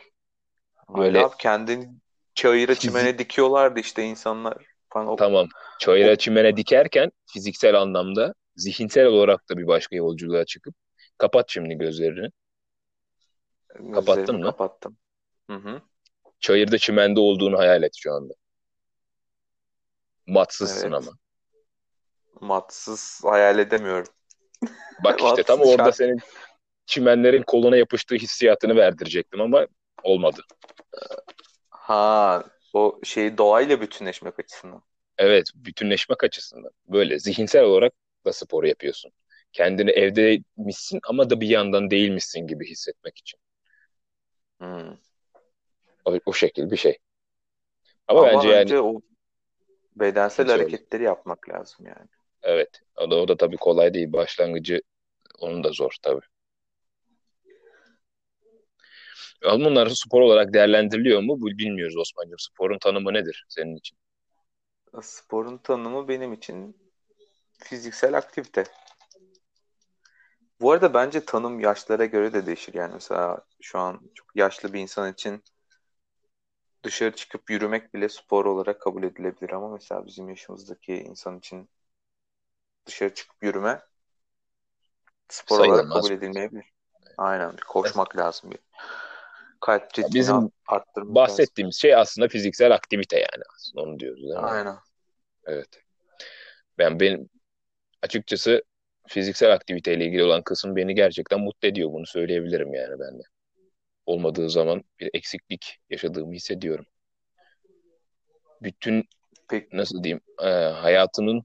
Böyle-. 0.98 1.20
Abi 1.20 1.36
kendini 1.39 1.89
çayıra 2.36 2.75
çimene 2.75 3.20
dikiyorlardı 3.20 3.80
işte 3.80 4.03
insanlar 4.03 4.65
falan. 4.89 5.08
O 5.08 5.15
Tamam. 5.15 5.48
Çayıra 5.80 6.15
çimene 6.15 6.58
dikerken 6.58 7.12
fiziksel 7.25 7.82
anlamda 7.82 8.34
zihinsel 8.56 9.06
olarak 9.06 9.50
da 9.50 9.58
bir 9.58 9.68
başka 9.68 9.96
yolculuğa 9.96 10.46
çıkıp 10.46 10.75
kapat 11.18 11.46
şimdi 11.50 11.75
gözlerini. 11.75 12.30
gözlerimi 13.80 13.94
kapattın 13.94 14.36
mı? 14.36 14.46
Kapattım. 14.46 14.98
Hı 15.50 15.56
hı. 15.56 15.82
Çayırda 16.39 16.77
çimende 16.77 17.20
olduğunu 17.20 17.58
hayal 17.58 17.84
et 17.84 17.94
şu 17.98 18.13
anda. 18.13 18.34
Matsızsın 20.27 20.92
Evet. 20.92 20.94
ama. 20.94 21.12
Matsız 22.42 23.22
hayal 23.24 23.60
edemiyorum. 23.60 24.13
Bak 25.03 25.22
işte 25.22 25.43
tam 25.43 25.62
orada 25.62 25.91
senin 25.91 26.20
çimenlerin 26.86 27.43
koluna 27.43 27.77
yapıştığı 27.77 28.15
hissiyatını 28.15 28.75
verdirecektim 28.75 29.41
ama 29.41 29.67
olmadı. 30.03 30.41
Ha, 31.70 32.43
o 32.74 33.00
şey 33.03 33.38
doğayla 33.38 33.82
bütünleşmek 33.82 34.39
açısından. 34.39 34.84
Evet, 35.17 35.46
bütünleşmek 35.55 36.24
açısından. 36.24 36.72
Böyle 36.88 37.20
zihinsel 37.20 37.63
olarak 37.63 37.93
da 38.25 38.34
spor 38.34 38.63
yapıyorsun. 38.63 39.12
Kendini 39.51 39.91
evdeymişsin 39.91 41.00
ama 41.10 41.29
da 41.29 41.41
bir 41.41 41.48
yandan 41.48 41.91
değilmişsin 41.91 42.48
gibi 42.48 42.70
hissetmek 42.70 43.17
için. 43.17 43.39
Hmm. 44.58 44.98
O, 46.05 46.20
o 46.25 46.34
şekil 46.34 46.72
bir 46.72 46.77
şey. 46.77 46.98
Ama, 48.08 48.20
Ama 48.20 48.34
bence 48.34 48.50
yani 48.50 48.79
o 48.79 49.01
bedensel 49.96 50.48
hareketleri 50.48 51.03
yapmak 51.03 51.50
lazım 51.50 51.86
yani. 51.86 52.10
Evet. 52.44 52.82
O 52.96 53.12
da, 53.12 53.16
o 53.16 53.28
da 53.28 53.38
tabii 53.38 53.58
kolay 53.58 53.94
değil. 53.94 54.14
Başlangıcı 54.14 54.82
onun 55.40 55.64
da 55.64 55.72
zor 55.72 55.96
tabii. 56.02 56.26
Ama 59.46 59.66
bunlar 59.66 59.88
spor 59.88 60.22
olarak 60.22 60.54
değerlendiriliyor 60.54 61.22
mu? 61.22 61.42
Bu 61.42 61.48
bilmiyoruz 61.48 61.98
Osman'cığım. 61.98 62.40
Sporun 62.40 62.80
tanımı 62.80 63.14
nedir 63.14 63.46
senin 63.50 63.76
için? 63.76 63.98
Sporun 65.02 65.58
tanımı 65.58 66.08
benim 66.08 66.34
için 66.34 66.78
fiziksel 67.58 68.18
aktivite. 68.18 68.64
Bu 70.62 70.72
arada 70.72 70.94
bence 70.94 71.26
tanım 71.26 71.60
yaşlara 71.60 72.06
göre 72.06 72.34
de 72.34 72.46
değişir. 72.46 72.74
Yani 72.74 72.94
mesela 72.94 73.46
şu 73.62 73.80
an 73.80 74.02
çok 74.14 74.36
yaşlı 74.36 74.74
bir 74.74 74.80
insan 74.80 75.14
için 75.14 75.44
dışarı 76.84 77.16
çıkıp 77.16 77.50
yürümek 77.50 77.94
bile 77.94 78.10
spor 78.10 78.46
olarak 78.46 78.82
kabul 78.82 79.04
edilebilir 79.04 79.52
ama 79.52 79.70
mesela 79.70 80.06
bizim 80.06 80.30
yaşımızdaki 80.30 80.94
insan 80.94 81.38
için 81.38 81.70
dışarı 82.86 83.13
çıkıp 83.13 83.44
yürüme 83.44 83.82
spor 85.30 85.60
olarak 85.60 85.92
kabul 85.92 86.12
edilmeyebilir. 86.12 86.74
Aynen. 87.18 87.56
Koşmak 87.68 88.18
lazım. 88.18 88.52
Bir 88.52 88.60
kalp 89.62 89.84
ritmini 89.84 90.13
Bizim 90.13 90.36
arttırmak 90.68 90.96
lazım. 90.96 91.16
Bahsettiğimiz 91.16 91.75
şey 91.75 91.96
aslında 91.96 92.28
fiziksel 92.28 92.72
aktivite 92.72 93.18
yani 93.18 93.44
aslında 93.56 93.82
onu 93.82 94.00
diyoruz 94.00 94.24
değil 94.24 94.34
mi? 94.34 94.40
Aynen. 94.40 94.78
Evet. 95.46 95.84
Ben 96.78 97.00
benim 97.00 97.30
açıkçası 98.02 98.63
fiziksel 99.08 99.54
aktiviteyle 99.54 100.06
ilgili 100.06 100.24
olan 100.24 100.44
kısım 100.44 100.75
beni 100.75 100.96
gerçekten 100.96 101.40
mutlu 101.40 101.68
ediyor. 101.68 101.92
Bunu 101.92 102.06
söyleyebilirim 102.06 102.74
yani 102.74 103.00
ben 103.00 103.20
de. 103.20 103.24
Olmadığı 104.06 104.50
zaman 104.50 104.84
bir 105.00 105.10
eksiklik 105.13 105.80
yaşadığımı 105.90 106.34
hissediyorum. 106.34 106.86
Bütün 108.62 109.04
Peki. 109.50 109.78
nasıl 109.78 110.04
diyeyim 110.04 110.22
e, 110.42 110.50
hayatının 110.54 111.44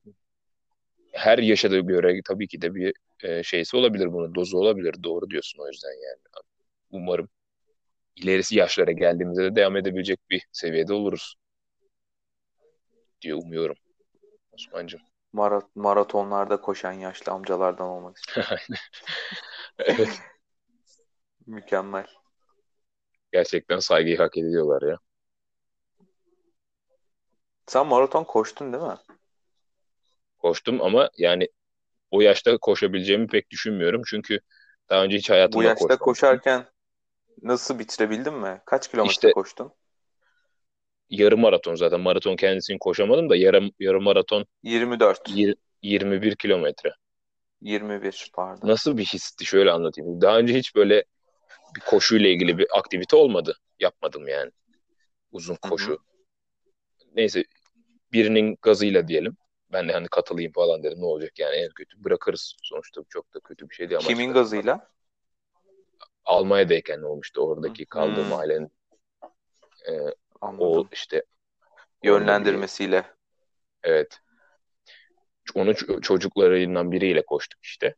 her 1.12 1.38
yaşadığı 1.38 1.80
göre 1.80 2.20
tabii 2.28 2.48
ki 2.48 2.62
de 2.62 2.74
bir 2.74 2.92
e, 3.24 3.42
şeysi 3.42 3.76
olabilir 3.76 4.12
bunun 4.12 4.34
dozu 4.34 4.58
olabilir. 4.58 4.94
Doğru 5.04 5.30
diyorsun 5.30 5.58
o 5.62 5.66
yüzden 5.68 5.90
yani. 5.90 6.20
Umarım 6.90 7.28
ilerisi 8.16 8.58
yaşlara 8.58 8.92
geldiğimizde 8.92 9.44
de 9.44 9.56
devam 9.56 9.76
edebilecek 9.76 10.20
bir 10.30 10.46
seviyede 10.52 10.92
oluruz 10.94 11.34
diye 13.22 13.34
umuyorum. 13.34 13.76
Osman'cığım. 14.52 15.00
Mara- 15.32 15.68
maratonlarda 15.74 16.60
koşan 16.60 16.92
yaşlı 16.92 17.32
amcalardan 17.32 17.86
olmak 17.88 18.16
istiyorum. 18.18 18.58
Evet, 19.78 20.08
Mükemmel. 21.46 22.06
gerçekten 23.32 23.78
saygıyı 23.78 24.16
hak 24.16 24.36
ediyorlar 24.38 24.82
ya. 24.82 24.98
Sen 27.66 27.86
maraton 27.86 28.24
koştun 28.24 28.72
değil 28.72 28.84
mi? 28.84 28.98
Koştum 30.48 30.82
ama 30.82 31.10
yani 31.18 31.48
o 32.10 32.20
yaşta 32.20 32.58
koşabileceğimi 32.58 33.26
pek 33.26 33.50
düşünmüyorum. 33.50 34.02
Çünkü 34.06 34.40
daha 34.90 35.04
önce 35.04 35.16
hiç 35.16 35.30
Bu 35.30 35.32
hayatımda 35.34 35.62
yaşta 35.62 35.78
koşmamıştım. 35.78 36.06
koşarken 36.06 36.66
nasıl 37.42 37.78
bitirebildin 37.78 38.34
mi? 38.34 38.62
Kaç 38.66 38.90
kilometre 38.90 39.12
İşte 39.12 39.32
koştun? 39.32 39.72
yarım 41.10 41.40
maraton 41.40 41.74
zaten. 41.74 42.00
Maraton 42.00 42.36
kendisini 42.36 42.78
koşamadım 42.78 43.30
da 43.30 43.36
yarım 43.36 43.70
yarım 43.80 44.02
maraton 44.04 44.46
24. 44.62 45.30
yir- 45.30 45.56
21 45.82 46.36
kilometre. 46.36 46.92
21 47.60 48.30
pardon. 48.34 48.68
Nasıl 48.68 48.96
bir 48.98 49.04
histi 49.04 49.46
şöyle 49.46 49.70
anlatayım. 49.70 50.20
Daha 50.20 50.38
önce 50.38 50.54
hiç 50.54 50.74
böyle 50.74 51.04
bir 51.76 51.80
koşuyla 51.80 52.28
ilgili 52.28 52.58
bir 52.58 52.66
aktivite 52.78 53.16
olmadı. 53.16 53.56
Yapmadım 53.80 54.28
yani. 54.28 54.50
Uzun 55.32 55.54
koşu. 55.54 55.98
Neyse 57.14 57.44
birinin 58.12 58.58
gazıyla 58.62 59.08
diyelim. 59.08 59.36
Ben 59.72 59.88
de 59.88 59.92
hani 59.92 60.08
katılayım 60.08 60.52
falan 60.52 60.82
dedim. 60.82 61.00
Ne 61.00 61.04
olacak 61.04 61.38
yani 61.38 61.56
en 61.56 61.70
kötü 61.70 62.04
bırakırız. 62.04 62.54
Sonuçta 62.62 63.00
çok 63.08 63.34
da 63.34 63.40
kötü 63.40 63.68
bir 63.70 63.74
şey 63.74 63.90
değil 63.90 63.98
ama 63.98 64.10
Kimin 64.10 64.32
gazıyla? 64.32 64.90
Almanya'dayken 66.24 67.02
olmuştu. 67.02 67.40
Oradaki 67.40 67.86
kaldığım 67.86 68.32
Hmm, 68.32 68.32
ailenin 68.32 68.70
e, 69.88 69.92
o 70.58 70.88
işte 70.92 71.22
Yönlendirmesiyle. 72.02 73.14
evet 73.82 74.20
onun 75.54 75.72
ç- 75.72 76.00
çocuklarından 76.02 76.92
biriyle 76.92 77.24
koştuk 77.26 77.64
işte. 77.64 77.94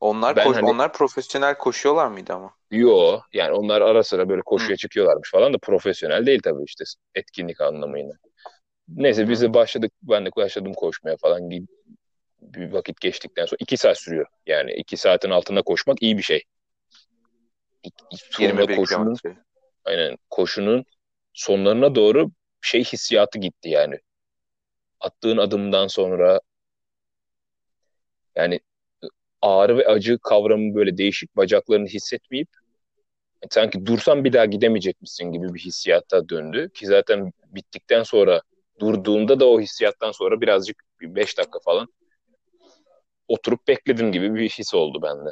Onlar 0.00 0.36
Ben 0.36 0.38
koş 0.38 0.56
hani 0.56 0.72
onlar 0.72 0.92
profesyonel 0.92 1.58
koşuyorlar 1.58 2.08
mıydı 2.08 2.32
ama? 2.34 2.56
yo 2.70 3.20
yani 3.32 3.52
onlar 3.52 3.80
ara 3.80 4.02
sıra 4.04 4.28
böyle 4.28 4.42
Hı 4.56 4.72
koşuya 4.72 4.76
çıkıyorlarmış 4.76 5.30
falan 5.30 5.54
da 5.54 5.58
profesyonel 5.58 6.26
değil 6.26 6.40
tabii 6.44 6.64
işte 6.64 6.84
etkinlik 7.14 7.60
anlamıyla. 7.60 8.12
Neyse 8.88 9.28
biz 9.28 9.42
de 9.42 9.54
başladık. 9.54 9.92
Ben 10.02 10.26
de 10.26 10.30
başladım 10.36 10.72
koşmaya 10.76 11.16
falan. 11.16 11.50
Bir 11.50 12.72
vakit 12.72 13.00
geçtikten 13.00 13.46
sonra 13.46 13.56
iki 13.60 13.76
saat 13.76 13.98
sürüyor. 13.98 14.26
Yani 14.46 14.72
iki 14.72 14.96
saatin 14.96 15.30
altında 15.30 15.62
koşmak 15.62 16.02
iyi 16.02 16.18
bir 16.18 16.22
şey. 16.22 16.42
Sonunda 18.30 18.62
21 18.62 18.76
koşunun 18.76 19.16
aynen 19.84 20.16
koşunun 20.30 20.84
sonlarına 21.32 21.94
doğru 21.94 22.30
şey 22.60 22.84
hissiyatı 22.84 23.38
gitti 23.38 23.68
yani. 23.68 23.98
Attığın 25.00 25.36
adımdan 25.36 25.86
sonra 25.86 26.40
yani 28.36 28.60
ağrı 29.42 29.78
ve 29.78 29.86
acı 29.86 30.18
kavramı 30.18 30.74
böyle 30.74 30.98
değişik 30.98 31.36
bacaklarını 31.36 31.86
hissetmeyip 31.86 32.48
sanki 33.50 33.86
dursan 33.86 34.24
bir 34.24 34.32
daha 34.32 34.44
gidemeyecekmişsin 34.44 35.32
gibi 35.32 35.54
bir 35.54 35.60
hissiyata 35.60 36.28
döndü. 36.28 36.70
Ki 36.74 36.86
zaten 36.86 37.32
bittikten 37.46 38.02
sonra 38.02 38.40
durduğunda 38.80 39.40
da 39.40 39.48
o 39.48 39.60
hissiyattan 39.60 40.12
sonra 40.12 40.40
birazcık 40.40 40.82
bir 41.00 41.14
5 41.14 41.38
dakika 41.38 41.58
falan 41.64 41.88
oturup 43.28 43.68
bekledim 43.68 44.12
gibi 44.12 44.34
bir 44.34 44.48
his 44.50 44.74
oldu 44.74 45.02
bende. 45.02 45.30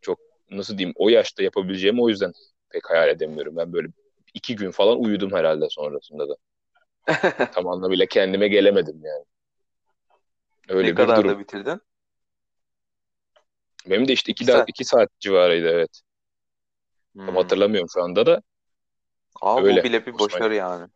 Çok 0.00 0.18
nasıl 0.50 0.78
diyeyim 0.78 0.94
o 0.98 1.08
yaşta 1.08 1.42
yapabileceğimi 1.42 2.02
o 2.02 2.08
yüzden 2.08 2.32
pek 2.70 2.90
hayal 2.90 3.08
edemiyorum. 3.08 3.56
Ben 3.56 3.72
böyle 3.72 3.88
iki 4.34 4.56
gün 4.56 4.70
falan 4.70 5.00
uyudum 5.00 5.32
herhalde 5.32 5.66
sonrasında 5.70 6.28
da. 6.28 6.34
Tam 7.52 7.68
anlamıyla 7.68 8.06
kendime 8.06 8.48
gelemedim 8.48 9.00
yani. 9.04 9.24
Ne 10.76 10.76
Öyle 10.76 10.92
bir 10.92 10.96
kadar 10.96 11.16
durum. 11.16 11.28
da 11.28 11.38
bitirdin? 11.38 11.80
Benim 13.86 14.08
de 14.08 14.12
işte 14.12 14.32
iki, 14.32 14.44
2 14.44 14.52
da, 14.52 14.52
saat. 14.52 14.68
iki 14.68 14.84
saat 14.84 15.20
civarıydı 15.20 15.68
evet. 15.68 16.00
Tam 17.26 17.34
Hmm. 17.34 17.36
hatırlamıyorum 17.36 17.88
şu 17.92 18.02
anda 18.02 18.26
da. 18.26 18.42
Bu 19.42 19.64
Öyle 19.64 19.82
bile 19.84 20.06
bir 20.06 20.18
başarı 20.18 20.54
yani. 20.54 20.90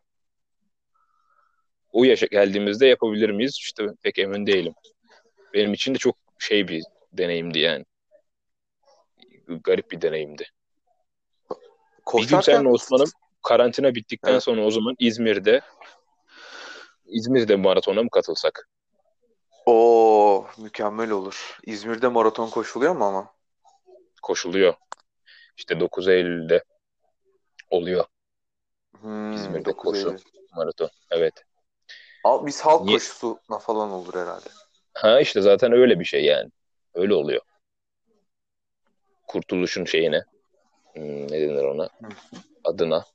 O 1.95 2.03
yaşa 2.03 2.25
geldiğimizde 2.25 2.87
yapabilir 2.87 3.29
miyiz? 3.29 3.57
İşte 3.59 3.87
pek 4.03 4.19
emin 4.19 4.47
değilim. 4.47 4.73
Benim 5.53 5.73
için 5.73 5.93
de 5.93 5.97
çok 5.97 6.15
şey 6.39 6.67
bir 6.67 6.83
deneyimdi 7.13 7.59
yani. 7.59 7.85
Garip 9.47 9.91
bir 9.91 10.01
deneyimdi. 10.01 10.43
Bir 11.51 11.55
gün 11.55 11.61
Koşarken 12.05 12.41
seninle 12.41 12.69
Osman'ım 12.69 13.09
karantina 13.43 13.95
bittikten 13.95 14.31
evet. 14.31 14.43
sonra 14.43 14.65
o 14.65 14.71
zaman 14.71 14.95
İzmir'de 14.99 15.61
İzmir'de 17.05 17.55
maratona 17.55 18.03
mı 18.03 18.09
katılsak? 18.09 18.69
Oo, 19.65 20.47
mükemmel 20.57 21.11
olur. 21.11 21.57
İzmir'de 21.65 22.07
maraton 22.07 22.49
koşuluyor 22.49 22.95
mu 22.95 23.05
ama? 23.05 23.33
Koşuluyor. 24.21 24.73
İşte 25.57 25.79
9 25.79 26.07
Eylül'de 26.07 26.63
oluyor 27.69 28.05
Hmm, 29.01 29.33
İzmir'de 29.33 29.65
9 29.65 29.83
koşu 29.83 30.07
Eylül. 30.07 30.19
maraton. 30.55 30.89
Evet. 31.11 31.33
Al, 32.25 32.45
biz 32.45 32.61
halk 32.61 32.81
Niye? 32.85 32.97
koşusuna 32.97 33.59
falan 33.59 33.91
olur 33.91 34.13
herhalde. 34.13 34.49
Ha 34.93 35.19
işte 35.19 35.41
zaten 35.41 35.71
öyle 35.71 35.99
bir 35.99 36.05
şey 36.05 36.25
yani. 36.25 36.51
Öyle 36.93 37.13
oluyor. 37.13 37.41
Kurtuluşun 39.27 39.85
şeyine. 39.85 40.23
Hmm, 40.93 41.27
ne 41.27 41.41
denir 41.41 41.63
ona? 41.63 41.83
Hı. 41.83 42.07
Adına. 42.63 43.05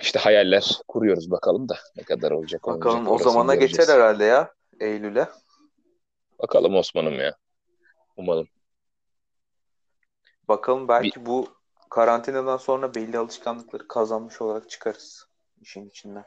İşte 0.00 0.18
hayaller 0.18 0.78
kuruyoruz 0.88 1.30
bakalım 1.30 1.68
da 1.68 1.78
ne 1.96 2.02
kadar 2.02 2.30
olacak 2.30 2.68
olmayacak 2.68 2.86
Bakalım 2.86 3.06
o 3.08 3.10
orasını 3.10 3.32
zamana 3.32 3.54
geçer 3.54 3.66
göreceğiz. 3.66 3.88
herhalde 3.88 4.24
ya 4.24 4.54
Eylül'e. 4.80 5.28
Bakalım 6.38 6.74
Osman'ım 6.74 7.20
ya. 7.20 7.36
Umalım. 8.16 8.48
Bakalım 10.48 10.84
Bir, 10.84 10.88
belki 10.88 11.26
bu 11.26 11.48
karantinadan 11.90 12.56
sonra 12.56 12.94
belli 12.94 13.18
alışkanlıkları 13.18 13.88
kazanmış 13.88 14.42
olarak 14.42 14.70
çıkarız 14.70 15.26
işin 15.60 15.88
içinden. 15.88 16.24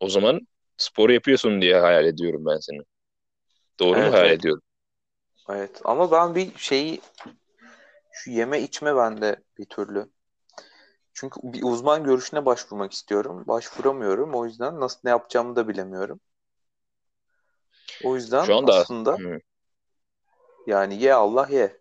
O 0.00 0.08
zaman 0.08 0.40
spor 0.76 1.10
yapıyorsun 1.10 1.62
diye 1.62 1.80
hayal 1.80 2.04
ediyorum 2.06 2.46
ben 2.46 2.58
seni. 2.58 2.80
Doğru 3.80 3.96
mu 3.96 4.02
Evet 4.02 4.12
hayal 4.12 4.26
evet. 4.26 4.38
ediyorum? 4.38 4.62
Evet 5.48 5.80
ama 5.84 6.10
ben 6.10 6.34
bir 6.34 6.58
şeyi 6.58 7.00
şu 8.12 8.30
yeme 8.30 8.60
içme 8.60 8.96
bende 8.96 9.36
bir 9.58 9.64
türlü. 9.64 10.10
Çünkü 11.12 11.40
bir 11.42 11.62
uzman 11.62 12.04
görüşüne 12.04 12.46
başvurmak 12.46 12.92
istiyorum. 12.92 13.44
Başvuramıyorum. 13.46 14.34
O 14.34 14.46
yüzden 14.46 14.80
nasıl 14.80 15.00
ne 15.04 15.10
yapacağımı 15.10 15.56
da 15.56 15.68
bilemiyorum. 15.68 16.20
O 18.04 18.14
yüzden 18.14 18.44
Şu 18.44 18.56
anda 18.56 18.74
aslında 18.74 19.16
hmm, 19.16 19.38
yani 20.66 21.02
ye 21.02 21.14
Allah 21.14 21.48
ye. 21.50 21.80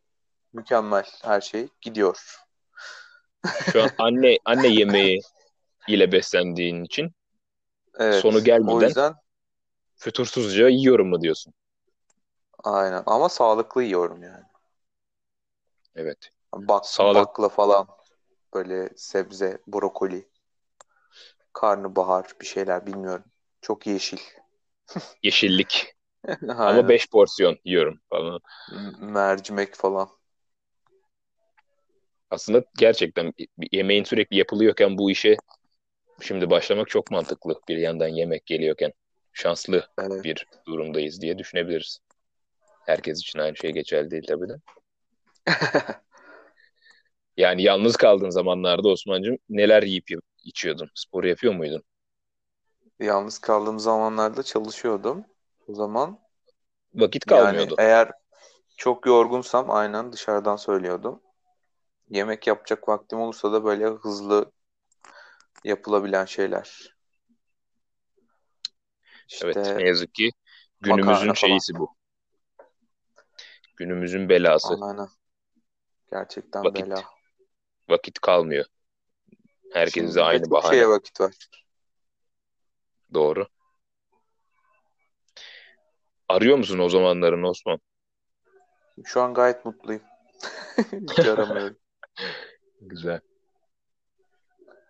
Mükemmel 0.53 1.05
her 1.23 1.41
şey 1.41 1.67
gidiyor. 1.81 2.39
şu 3.71 3.83
an 3.83 3.89
anne 3.97 4.37
anne 4.45 4.67
yemeği 4.67 5.21
ile 5.87 6.11
beslendiğin 6.11 6.83
için 6.83 7.11
sonu 8.09 8.43
Evet. 8.43 8.45
O 8.65 8.81
gelmeden 8.81 8.83
yüzden 8.83 9.15
fütursuzca 9.95 10.69
yiyorum 10.69 11.09
mu 11.09 11.21
diyorsun? 11.21 11.53
aynen 12.63 13.03
ama 13.05 13.29
sağlıklı 13.29 13.83
yiyorum 13.83 14.23
yani. 14.23 14.43
Evet. 15.95 16.29
Bak, 16.53 16.85
Sağlık 16.85 17.15
bakla 17.15 17.49
falan 17.49 17.87
böyle 18.53 18.89
sebze, 18.97 19.61
brokoli, 19.67 20.29
karnabahar 21.53 22.31
bir 22.41 22.45
şeyler 22.45 22.85
bilmiyorum. 22.87 23.25
Çok 23.61 23.87
yeşil. 23.87 24.17
yeşillik. 25.23 25.95
Ama 26.65 26.87
Aynen. 26.87 26.87
5 26.87 27.09
porsiyon 27.09 27.57
yiyorum 27.65 27.99
falan. 28.09 28.41
Mercimek 29.01 29.75
falan. 29.75 30.09
Aslında 32.29 32.63
gerçekten 32.77 33.33
yemeğin 33.71 34.03
sürekli 34.03 34.37
yapılıyorken 34.37 34.97
bu 34.97 35.11
işe 35.11 35.37
şimdi 36.23 36.49
başlamak 36.49 36.87
çok 36.89 37.11
mantıklı. 37.11 37.61
Bir 37.69 37.77
yandan 37.77 38.07
yemek 38.07 38.45
geliyorken 38.45 38.93
şanslı 39.33 39.87
Evet. 39.97 40.23
bir 40.23 40.47
durumdayız 40.67 41.21
diye 41.21 41.37
düşünebiliriz. 41.37 41.99
Herkes 42.85 43.19
için 43.19 43.39
aynı 43.39 43.57
şey 43.57 43.71
geçerli 43.71 44.11
değil 44.11 44.25
tabii 44.27 44.49
de. 44.49 44.53
Yani 47.37 47.63
yalnız 47.63 47.95
kaldığın 47.95 48.29
zamanlarda 48.29 48.87
Osman'cığım 48.89 49.37
neler 49.49 49.83
yiyip 49.83 50.07
içiyordun? 50.43 50.89
Spor 50.95 51.23
yapıyor 51.23 51.53
muydun? 51.53 51.83
Yalnız 52.99 53.39
kaldığım 53.39 53.79
zamanlarda 53.79 54.43
çalışıyordum. 54.43 55.25
O 55.67 55.73
zaman 55.73 56.19
Vakit 56.93 57.25
yani 57.25 57.25
kalmıyordu. 57.25 57.75
eğer 57.77 58.11
çok 58.77 59.05
yorgunsam 59.07 59.71
aynen 59.71 60.13
dışarıdan 60.13 60.55
söylüyordum. 60.55 61.21
Yemek 62.09 62.47
yapacak 62.47 62.89
vaktim 62.89 63.19
olursa 63.19 63.53
da 63.53 63.65
böyle 63.65 63.85
hızlı 63.87 64.51
yapılabilen 65.63 66.25
şeyler. 66.25 66.95
Evet, 69.43 69.57
İşte 69.57 69.77
ne 69.77 69.87
yazık 69.87 70.13
ki 70.13 70.31
günümüzün 70.81 71.33
şeyisi 71.33 71.73
bu. 71.75 71.95
Günümüzün 73.77 74.29
belası. 74.29 74.77
Aynen. 74.81 75.07
Gerçekten 76.11 76.63
Vakit. 76.63 76.85
bela. 76.85 77.03
Vakit 77.89 78.19
kalmıyor. 78.19 78.65
Herkes 79.73 79.93
Şimdi 79.93 80.11
de 80.11 80.15
de 80.15 80.23
aynı 80.23 80.51
bahane. 80.51 80.75
şeye 80.75 80.87
vakit 80.89 81.21
var. 81.21 81.33
Doğru. 83.13 83.47
Arıyor 86.29 86.57
musun 86.57 86.79
o 86.79 86.89
zamanların 86.89 87.43
Osman? 87.43 87.79
Şu 89.05 89.21
an 89.21 89.33
gayet 89.33 89.65
mutluyum. 89.65 90.01
Hiç 91.09 91.19
aramıyorum. 91.25 91.77
Güzel. 92.81 93.19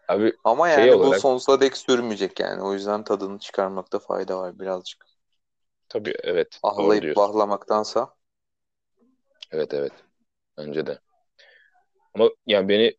Abi 0.08 0.34
Ama 0.44 0.70
Şey 0.70 0.88
yani 0.88 1.00
bu 1.00 1.04
olarak- 1.08 1.22
sonsuza 1.22 1.62
dek 1.62 1.78
sürmeyecek 1.78 2.40
yani. 2.40 2.62
O 2.62 2.74
yüzden 2.74 3.04
tadını 3.04 3.40
çıkarmakta 3.40 4.00
fayda 4.00 4.38
var 4.40 4.60
birazcık. 4.60 5.06
tabii 5.90 6.14
evet 6.24 6.60
doğru 6.64 6.74
Ahlayıp 6.84 7.04
diyorsun. 7.04 7.24
bahlamaktansa. 7.24 8.16
Evet 9.52 9.74
evet. 9.74 9.92
Bence 10.58 10.86
de. 10.86 11.00
Ama 12.14 12.30
yani 12.46 12.70
beni 12.70 12.98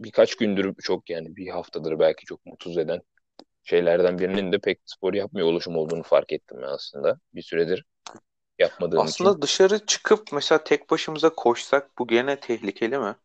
birkaç 0.00 0.34
gündür 0.34 0.74
çok 0.82 1.10
yani 1.10 1.36
bir 1.36 1.48
haftadır 1.48 1.98
belki 1.98 2.24
çok 2.24 2.46
mutsuz 2.46 2.78
eden 2.78 3.00
şeylerden 3.62 4.18
birinin 4.18 4.52
de 4.52 4.58
pek 4.58 4.80
spor 4.84 5.14
yapmıyor 5.14 5.46
oluşum 5.48 5.76
olduğunu 5.76 6.02
fark 6.02 6.32
ettim 6.32 6.58
ben 6.62 6.68
aslında. 6.68 7.18
Bir 7.34 7.42
süredir 7.42 7.84
yapmadığım 8.58 9.00
Aslında 9.00 9.30
için. 9.30 9.42
dışarı 9.42 9.86
çıkıp 9.86 10.32
mesela 10.32 10.64
tek 10.64 10.90
başımıza 10.90 11.34
koşsak 11.34 11.98
bu 11.98 12.06
gene 12.06 12.40
tehlikeli 12.40 12.98
mi? 12.98 13.16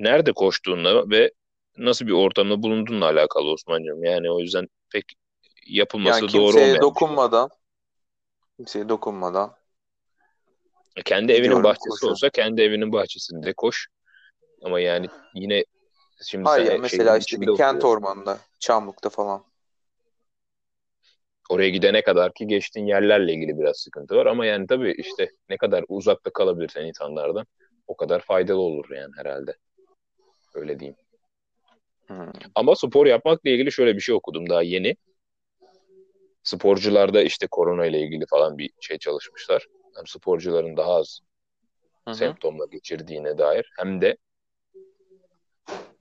Nerede 0.00 0.32
koştuğunla 0.32 1.10
ve 1.10 1.30
nasıl 1.78 2.06
bir 2.06 2.12
ortamda 2.12 2.62
bulunduğunla 2.62 3.06
alakalı 3.06 3.50
Osman'cığım. 3.50 4.04
Yani 4.04 4.30
o 4.30 4.40
yüzden 4.40 4.66
pek 4.92 5.04
yapılması 5.66 6.20
Yani 6.20 6.28
doğru 6.28 6.42
kimseye 6.42 6.66
olmayan 6.66 6.72
şey. 6.72 6.80
dokunmadan 6.80 7.48
kimseye 8.56 8.88
dokunmadan 8.88 9.56
Kendi 11.04 11.32
evinin 11.32 11.44
Gidiyorum, 11.44 11.64
bahçesi 11.64 11.88
koşuyorum. 11.90 12.12
olsa 12.12 12.30
kendi 12.30 12.62
evinin 12.62 12.92
bahçesinde 12.92 13.52
koş. 13.56 13.86
Ama 14.62 14.80
yani 14.80 15.06
yine 15.34 15.64
şimdi 16.26 16.48
Hayır 16.48 16.66
sen 16.66 16.80
mesela 16.80 17.16
işte 17.18 17.40
bir 17.40 17.46
kent 17.46 17.84
oturuyorsun. 17.84 17.88
ormanında, 17.88 18.38
Çamlık'ta 18.58 19.10
falan. 19.10 19.44
Oraya 21.50 21.68
gidene 21.68 22.02
kadar 22.02 22.34
ki 22.34 22.46
geçtiğin 22.46 22.86
yerlerle 22.86 23.32
ilgili 23.34 23.58
biraz 23.58 23.76
sıkıntı 23.76 24.16
var. 24.16 24.26
Ama 24.26 24.46
yani 24.46 24.66
tabii 24.66 24.94
işte 24.98 25.30
ne 25.48 25.56
kadar 25.56 25.84
uzakta 25.88 26.30
kalabilirsen 26.32 26.86
insanlardan 26.86 27.46
o 27.86 27.96
kadar 27.96 28.20
faydalı 28.20 28.60
olur 28.60 28.90
yani 28.90 29.12
herhalde. 29.16 29.56
Öyle 30.54 30.80
diyeyim. 30.80 30.96
Hmm. 32.06 32.32
Ama 32.54 32.76
spor 32.76 33.06
yapmakla 33.06 33.50
ilgili 33.50 33.72
şöyle 33.72 33.96
bir 33.96 34.00
şey 34.00 34.14
okudum 34.14 34.48
daha 34.48 34.62
yeni. 34.62 34.96
Sporcularda 36.42 37.22
işte 37.22 37.46
korona 37.46 37.86
ile 37.86 38.00
ilgili 38.00 38.26
falan 38.26 38.58
bir 38.58 38.70
şey 38.80 38.98
çalışmışlar. 38.98 39.66
Hem 39.96 40.06
sporcuların 40.06 40.76
daha 40.76 40.94
az 40.94 41.20
Hı 42.04 42.10
hı. 42.10 42.14
semptomla 42.14 42.66
geçirdiğine 42.66 43.38
dair 43.38 43.72
hem 43.78 44.00
de 44.00 44.16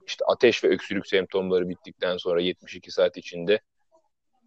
işte 0.07 0.25
ateş 0.25 0.63
ve 0.63 0.67
öksürük 0.67 1.07
semptomları 1.07 1.69
bittikten 1.69 2.17
sonra 2.17 2.41
72 2.41 2.91
saat 2.91 3.17
içinde 3.17 3.59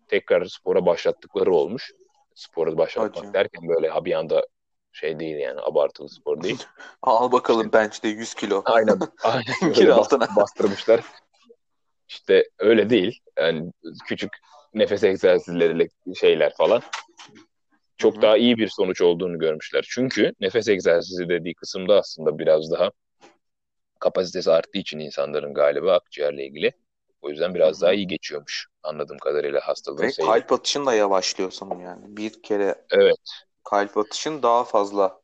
tekrar 0.09 0.45
spora 0.45 0.87
başlattıkları 0.87 1.55
olmuş. 1.55 1.93
Spora 2.35 2.79
başlatmak 2.79 3.25
Hadi. 3.25 3.35
derken 3.35 3.69
böyle 3.69 3.89
ha 3.89 4.05
bir 4.05 4.13
anda 4.13 4.47
şey 4.93 5.19
değil 5.19 5.37
yani 5.37 5.61
abartılı 5.61 6.09
spor 6.09 6.43
değil. 6.43 6.67
Al 7.03 7.33
bakalım 7.33 7.73
bench'te 7.73 8.09
100 8.09 8.35
kilo. 8.35 8.63
Aynen. 8.65 8.99
Aynen. 9.25 9.79
Öyle 9.81 9.93
altına. 9.93 10.25
bas- 10.25 10.37
bastırmışlar. 10.37 11.01
İşte 12.09 12.49
öyle 12.59 12.91
değil. 12.91 13.21
Yani 13.39 13.73
küçük 14.07 14.31
nefes 14.75 15.05
egzersizleriyle 15.05 15.89
şeyler 16.15 16.55
falan. 16.55 16.83
Çok 17.97 18.23
daha 18.23 18.37
iyi 18.37 18.57
bir 18.57 18.69
sonuç 18.69 19.01
olduğunu 19.01 19.39
görmüşler. 19.39 19.87
Çünkü 19.91 20.33
nefes 20.41 20.69
egzersizi 20.69 21.29
dediği 21.29 21.55
kısımda 21.55 21.99
aslında 21.99 22.39
biraz 22.39 22.71
daha 22.71 22.91
kapasitesi 24.01 24.51
arttığı 24.53 24.79
için 24.79 24.99
insanların 24.99 25.55
galiba 25.55 25.95
akciğerle 25.95 26.47
ilgili. 26.47 26.73
O 27.23 27.31
yüzden 27.31 27.55
biraz 27.55 27.83
daha 27.83 27.93
iyi 27.93 28.07
geçiyormuş 28.07 28.67
anladığım 28.83 29.19
kadarıyla 29.19 29.61
hastalığın 29.61 30.03
Ve 30.03 30.11
kalp 30.13 30.53
atışın 30.53 30.87
da 30.87 30.95
yavaşlıyorsun 30.95 31.79
yani. 31.79 32.17
Bir 32.17 32.43
kere 32.43 32.75
Evet, 32.91 33.45
kalp 33.65 33.97
atışın 33.97 34.43
daha 34.43 34.65
fazla 34.65 35.21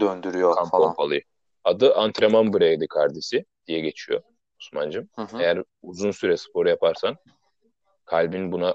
döndürüyor 0.00 0.54
kan 0.54 0.68
falan. 0.68 0.88
pompalıyor. 0.88 1.22
Adı 1.64 1.94
antrenman 1.94 2.52
bradikardisi 2.52 3.44
diye 3.66 3.80
geçiyor 3.80 4.22
Osman'cığım. 4.60 5.08
Hı 5.16 5.22
hı. 5.22 5.42
Eğer 5.42 5.62
uzun 5.82 6.10
süre 6.10 6.36
spor 6.36 6.66
yaparsan 6.66 7.16
kalbin 8.04 8.52
buna 8.52 8.74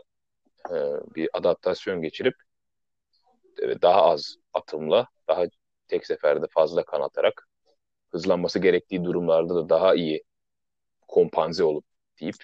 e, 0.70 0.76
bir 1.16 1.30
adaptasyon 1.34 2.02
geçirip 2.02 2.36
e, 3.62 3.82
daha 3.82 4.02
az 4.04 4.36
atımla, 4.54 5.08
daha 5.28 5.44
tek 5.88 6.06
seferde 6.08 6.46
fazla 6.50 6.84
kan 6.86 7.02
atarak 7.02 7.48
hızlanması 8.12 8.60
gerektiği 8.60 9.04
durumlarda 9.04 9.56
da 9.56 9.70
daha 9.70 9.96
iyi 9.96 10.24
kompanze 11.08 11.64
olup 11.64 11.86
deyip 12.22 12.36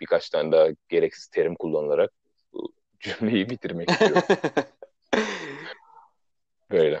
birkaç 0.00 0.30
tane 0.30 0.52
daha 0.52 0.68
gereksiz 0.88 1.26
terim 1.26 1.54
kullanılarak 1.54 2.12
bu 2.52 2.72
cümleyi 3.00 3.50
bitirmek 3.50 3.90
istiyorum. 3.90 4.22
Böyle. 6.70 7.00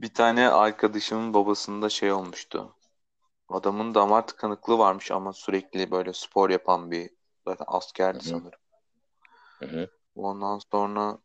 Bir 0.00 0.14
tane 0.14 0.48
arkadaşımın 0.48 1.34
babasında 1.34 1.88
şey 1.88 2.12
olmuştu. 2.12 2.76
Adamın 3.48 3.94
damar 3.94 4.26
tıkanıklığı 4.26 4.78
varmış 4.78 5.10
ama 5.10 5.32
sürekli 5.32 5.90
böyle 5.90 6.12
spor 6.12 6.50
yapan 6.50 6.90
bir 6.90 7.10
zaten 7.46 7.64
askerdi 7.68 8.18
Hı 8.18 8.22
hı. 8.22 8.28
sanırım. 8.28 8.60
Hı 9.58 9.66
hı. 9.66 9.90
Ondan 10.14 10.60
sonra 10.72 11.18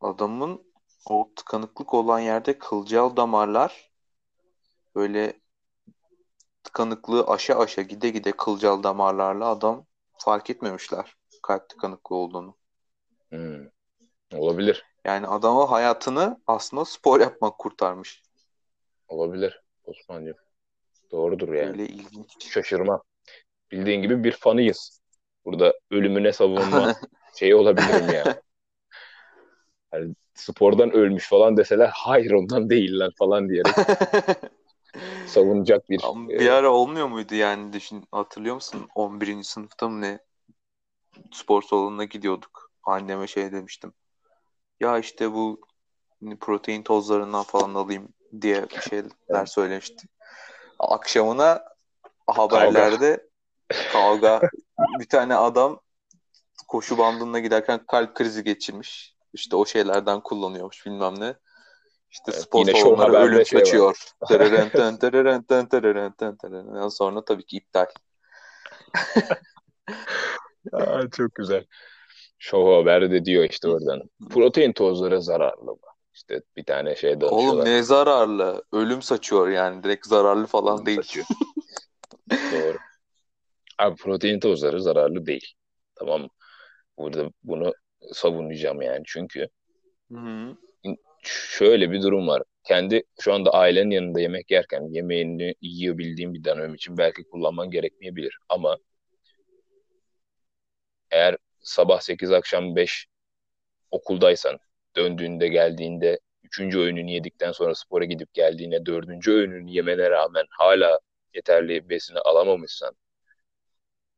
adamın 0.00 0.72
o 1.06 1.30
tıkanıklık 1.36 1.94
olan 1.94 2.20
yerde 2.20 2.58
kılcal 2.58 3.16
damarlar 3.16 3.92
böyle 4.94 5.40
tıkanıklığı 6.62 7.26
aşa 7.26 7.58
aşa 7.58 7.82
gide 7.82 8.10
gide 8.10 8.32
kılcal 8.32 8.82
damarlarla 8.82 9.48
adam 9.48 9.86
fark 10.18 10.50
etmemişler 10.50 11.16
kalp 11.42 11.68
tıkanıklığı 11.68 12.16
olduğunu. 12.16 12.56
Hmm. 13.28 13.66
Olabilir. 14.32 14.93
Yani 15.04 15.26
adama 15.26 15.70
hayatını 15.70 16.40
aslında 16.46 16.84
spor 16.84 17.20
yapmak 17.20 17.58
kurtarmış. 17.58 18.22
Olabilir 19.08 19.62
Osman'cığım. 19.84 20.36
Doğrudur 21.10 21.52
yani. 21.52 21.68
Böyle 21.68 21.86
ilginç. 21.86 22.52
Şaşırmam. 22.52 23.02
Bildiğin 23.70 24.02
gibi 24.02 24.24
bir 24.24 24.32
fanıyız. 24.32 25.00
Burada 25.44 25.74
ölümüne 25.90 26.32
savunma 26.32 26.94
şeyi 27.38 27.54
olabilirim 27.54 28.14
yani. 28.14 28.34
Hani 29.90 30.14
spordan 30.34 30.90
ölmüş 30.90 31.28
falan 31.28 31.56
deseler 31.56 31.90
hayır 31.94 32.30
ondan 32.30 32.70
değil 32.70 32.98
lan 32.98 33.10
falan 33.18 33.48
diyerek 33.48 33.74
savunacak 35.26 35.90
bir 35.90 36.00
Ama 36.04 36.32
e, 36.32 36.38
bir 36.38 36.48
ara 36.48 36.70
olmuyor 36.70 37.06
muydu 37.08 37.34
yani 37.34 37.72
düşün 37.72 38.04
hatırlıyor 38.12 38.54
musun? 38.54 38.88
11. 38.94 39.42
sınıfta 39.42 39.88
mı 39.88 40.00
ne? 40.00 40.18
Spor 41.32 41.62
salonuna 41.62 42.04
gidiyorduk. 42.04 42.70
Anneme 42.84 43.26
şey 43.26 43.52
demiştim. 43.52 43.92
Ya 44.80 44.98
işte 44.98 45.32
bu 45.32 45.60
protein 46.40 46.82
tozlarından 46.82 47.42
falan 47.42 47.74
alayım 47.74 48.08
diye 48.40 48.62
bir 48.70 48.80
şeyler 48.80 49.46
söylemişti. 49.46 50.06
Akşamına 50.78 51.64
haberlerde 52.26 53.28
kavga. 53.92 54.40
Bir 54.98 55.08
tane 55.08 55.34
adam 55.34 55.80
koşu 56.68 56.98
bandında 56.98 57.38
giderken 57.38 57.86
kalp 57.86 58.14
krizi 58.14 58.44
geçirmiş. 58.44 59.14
İşte 59.32 59.56
o 59.56 59.66
şeylerden 59.66 60.20
kullanıyormuş 60.20 60.86
bilmem 60.86 61.20
ne. 61.20 61.34
İşte 62.10 62.32
Evet, 62.32 62.42
spor 62.42 62.66
salonları 62.66 63.12
ölüm 63.12 63.46
şey 63.46 63.58
var. 63.58 63.64
saçıyor. 63.64 63.96
Tereren 64.28 64.70
ten 64.70 64.96
tereren 64.96 65.42
ten 65.42 65.68
tereren 65.68 66.12
ten 66.12 66.36
tereren. 66.36 66.66
Ondan 66.66 66.88
sonra 66.88 67.24
tabii 67.24 67.46
ki 67.46 67.56
iptal. 67.56 67.86
Aa, 70.72 71.10
çok 71.10 71.34
güzel. 71.34 71.66
Show 72.44 72.74
Haber 72.74 73.10
de 73.10 73.24
diyor 73.24 73.44
işte 73.50 73.68
oradan. 73.68 74.02
Protein 74.30 74.72
tozları 74.72 75.22
zararlı 75.22 75.64
mı? 75.64 75.78
İşte 76.14 76.40
bir 76.56 76.64
tane 76.64 76.96
şey 76.96 77.10
Oğlum 77.10 77.20
danışıyorlar. 77.20 77.64
ne 77.64 77.82
zararlı? 77.82 78.64
Ölüm 78.72 79.02
saçıyor 79.02 79.48
yani. 79.48 79.82
Direkt 79.82 80.06
zararlı 80.06 80.46
falan 80.46 80.86
değil. 80.86 81.02
Saçıyor. 81.02 81.26
Doğru. 82.30 82.76
Abi 83.78 83.96
protein 83.96 84.40
tozları 84.40 84.82
zararlı 84.82 85.26
değil. 85.26 85.52
Tamam 85.94 86.20
mı? 86.20 86.28
Burada 86.98 87.30
bunu 87.42 87.72
savunacağım 88.12 88.82
yani. 88.82 89.02
Çünkü 89.06 89.48
Hı. 90.12 90.56
şöyle 91.22 91.90
bir 91.90 92.02
durum 92.02 92.28
var. 92.28 92.42
Kendi 92.64 93.02
şu 93.20 93.34
anda 93.34 93.50
ailenin 93.50 93.90
yanında 93.90 94.20
yemek 94.20 94.50
yerken 94.50 94.82
yemeğini 94.90 95.54
yiyebildiğin 95.60 96.34
bir 96.34 96.44
dönem 96.44 96.74
için 96.74 96.98
belki 96.98 97.24
kullanman 97.24 97.70
gerekmeyebilir. 97.70 98.38
Ama 98.48 98.76
eğer 101.10 101.36
sabah 101.64 102.00
8 102.00 102.32
akşam 102.32 102.76
5 102.76 103.06
okuldaysan 103.90 104.58
döndüğünde 104.96 105.48
geldiğinde 105.48 106.20
üçüncü 106.42 106.78
öğününü 106.78 107.10
yedikten 107.10 107.52
sonra 107.52 107.74
spora 107.74 108.04
gidip 108.04 108.34
geldiğinde 108.34 108.86
dördüncü 108.86 109.32
öğününü 109.32 109.70
yemene 109.70 110.10
rağmen 110.10 110.44
hala 110.50 110.98
yeterli 111.34 111.88
besini 111.88 112.18
alamamışsan 112.18 112.94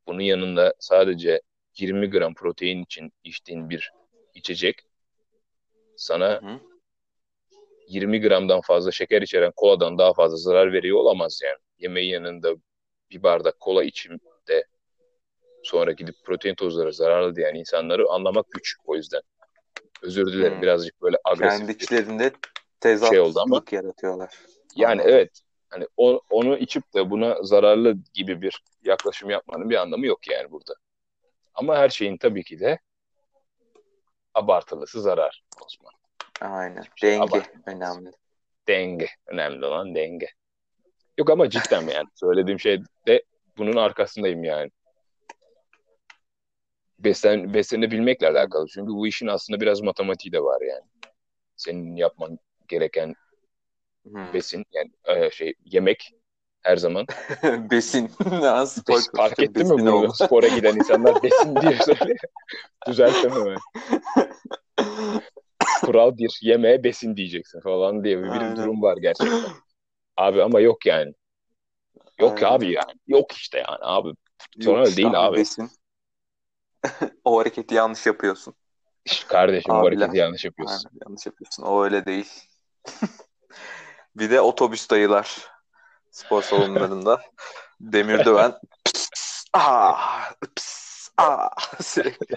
bunun 0.06 0.20
yanında 0.20 0.74
sadece 0.78 1.40
20 1.78 2.10
gram 2.10 2.34
protein 2.34 2.82
için 2.82 3.12
içtiğin 3.24 3.70
bir 3.70 3.92
içecek 4.34 4.76
sana 5.96 6.40
Hı. 6.42 6.60
20 7.88 8.20
gramdan 8.20 8.60
fazla 8.60 8.92
şeker 8.92 9.22
içeren 9.22 9.52
koladan 9.56 9.98
daha 9.98 10.12
fazla 10.12 10.36
zarar 10.36 10.72
veriyor 10.72 10.98
olamaz 10.98 11.40
yani. 11.44 11.58
Yemeğin 11.78 12.12
yanında 12.12 12.54
bir 13.10 13.22
bardak 13.22 13.60
kola 13.60 13.84
içim 13.84 14.20
de 14.48 14.64
sonra 15.66 15.92
gidip 15.92 16.14
protein 16.24 16.54
tozları 16.54 16.92
zararlı 16.92 17.36
diyen 17.36 17.54
insanları 17.54 18.08
anlamak 18.10 18.46
güç 18.52 18.76
o 18.84 18.96
yüzden. 18.96 19.20
Özür 20.02 20.26
dilerim 20.32 20.54
Hmm. 20.54 20.62
birazcık 20.62 21.02
böyle 21.02 21.16
agresif. 21.24 21.58
Kendi 21.58 21.72
içlerinde 21.72 22.32
şey 22.82 23.20
oldu 23.20 23.40
ama- 23.40 23.56
tezatlık 23.56 23.72
yaratıyorlar. 23.72 24.34
Yani 24.76 24.92
Anladım. 24.92 25.10
evet 25.10 25.40
hani 25.68 25.86
o- 25.96 26.20
onu 26.30 26.56
içip 26.58 26.94
de 26.94 27.10
buna 27.10 27.42
zararlı 27.42 27.94
gibi 28.14 28.42
bir 28.42 28.62
yaklaşım 28.84 29.30
yapmanın 29.30 29.70
bir 29.70 29.76
anlamı 29.76 30.06
yok 30.06 30.28
yani 30.30 30.50
burada. 30.50 30.74
Ama 31.54 31.76
her 31.76 31.88
şeyin 31.88 32.16
tabii 32.16 32.44
ki 32.44 32.60
de 32.60 32.78
abartılısı 34.34 35.00
zarar 35.02 35.42
Osman. 35.64 35.92
Aynen. 36.40 36.82
şey 36.96 37.10
Denge 37.10 37.22
abartmıyoruz. 37.22 37.62
önemli. 37.66 38.10
Denge. 38.68 39.08
Önemli 39.26 39.66
olan 39.66 39.94
denge. 39.94 40.28
Yok 41.18 41.30
ama 41.30 41.50
cidden 41.50 41.82
yani 41.88 42.06
söylediğim 42.14 42.60
şey 42.60 42.78
de 43.06 43.22
bunun 43.58 43.76
arkasındayım 43.76 44.44
yani. 44.44 44.70
Beslen, 46.98 47.54
beslenebilmekle 47.54 48.28
alakalı. 48.28 48.66
Çünkü 48.68 48.92
bu 48.92 49.06
işin 49.06 49.26
aslında 49.26 49.60
biraz 49.60 49.80
matematiği 49.80 50.32
de 50.32 50.42
var 50.42 50.60
yani. 50.60 50.84
Senin 51.56 51.96
yapman 51.96 52.38
gereken 52.68 53.14
Hı. 54.06 54.32
besin 54.34 54.64
yani 54.72 54.90
e, 55.04 55.30
şey 55.30 55.54
yemek 55.64 56.12
her 56.62 56.76
zaman. 56.76 57.06
Besin. 57.70 58.08
Spor 58.08 58.98
Bes- 58.98 59.16
fark 59.16 59.40
etti 59.40 59.64
mi 59.64 59.70
bunu? 59.70 60.14
Spora 60.14 60.48
giden 60.48 60.76
insanlar 60.76 61.22
besin 61.22 61.60
diye 61.60 61.78
söylüyor. 61.80 62.18
Düzeltemem 62.88 63.46
ben. 63.46 63.56
Kural 65.84 66.18
bir 66.18 66.38
yemeğe 66.42 66.84
besin 66.84 67.16
diyeceksin 67.16 67.60
falan 67.60 68.04
diye 68.04 68.22
bir 68.22 68.28
Aynen. 68.30 68.56
durum 68.56 68.82
var 68.82 68.96
gerçekten. 68.96 69.50
Abi 70.16 70.42
ama 70.42 70.60
yok 70.60 70.86
yani. 70.86 71.12
Yok 72.20 72.42
Aynen. 72.42 72.54
abi 72.54 72.72
yani. 72.72 72.92
Yok 73.06 73.32
işte 73.32 73.58
yani 73.58 73.78
abi. 73.80 74.08
Sonra 74.60 74.78
Yok 74.78 74.88
işte 74.88 75.02
değil 75.02 75.26
abi. 75.26 75.36
Besin. 75.36 75.70
O 77.24 77.40
hareketi 77.40 77.74
yanlış 77.74 78.06
yapıyorsun. 78.06 78.54
Kardeşim 79.28 79.74
Abiler. 79.74 80.00
hareketi 80.00 80.18
yanlış 80.18 80.44
yapıyorsun. 80.44 80.88
Aynen, 80.88 81.00
yanlış 81.06 81.26
yapıyorsun. 81.26 81.62
O 81.62 81.84
öyle 81.84 82.06
değil. 82.06 82.32
bir 84.16 84.30
de 84.30 84.40
otobüs 84.40 84.90
dayılar 84.90 85.48
spor 86.10 86.42
salonlarında. 86.42 87.20
Demir 87.80 88.24
döven 88.24 88.54
ah, 89.52 90.32
pıs, 90.56 91.08
ah, 91.16 91.50
sürekli. 91.82 92.36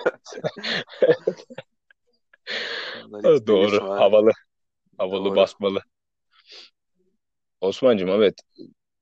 Doğru. 3.48 3.90
ha. 3.90 4.00
Havalı. 4.00 4.32
Havalı 4.98 5.26
Doğru. 5.26 5.36
basmalı. 5.36 5.82
Osman'cığım 7.62 8.10
evet. 8.10 8.36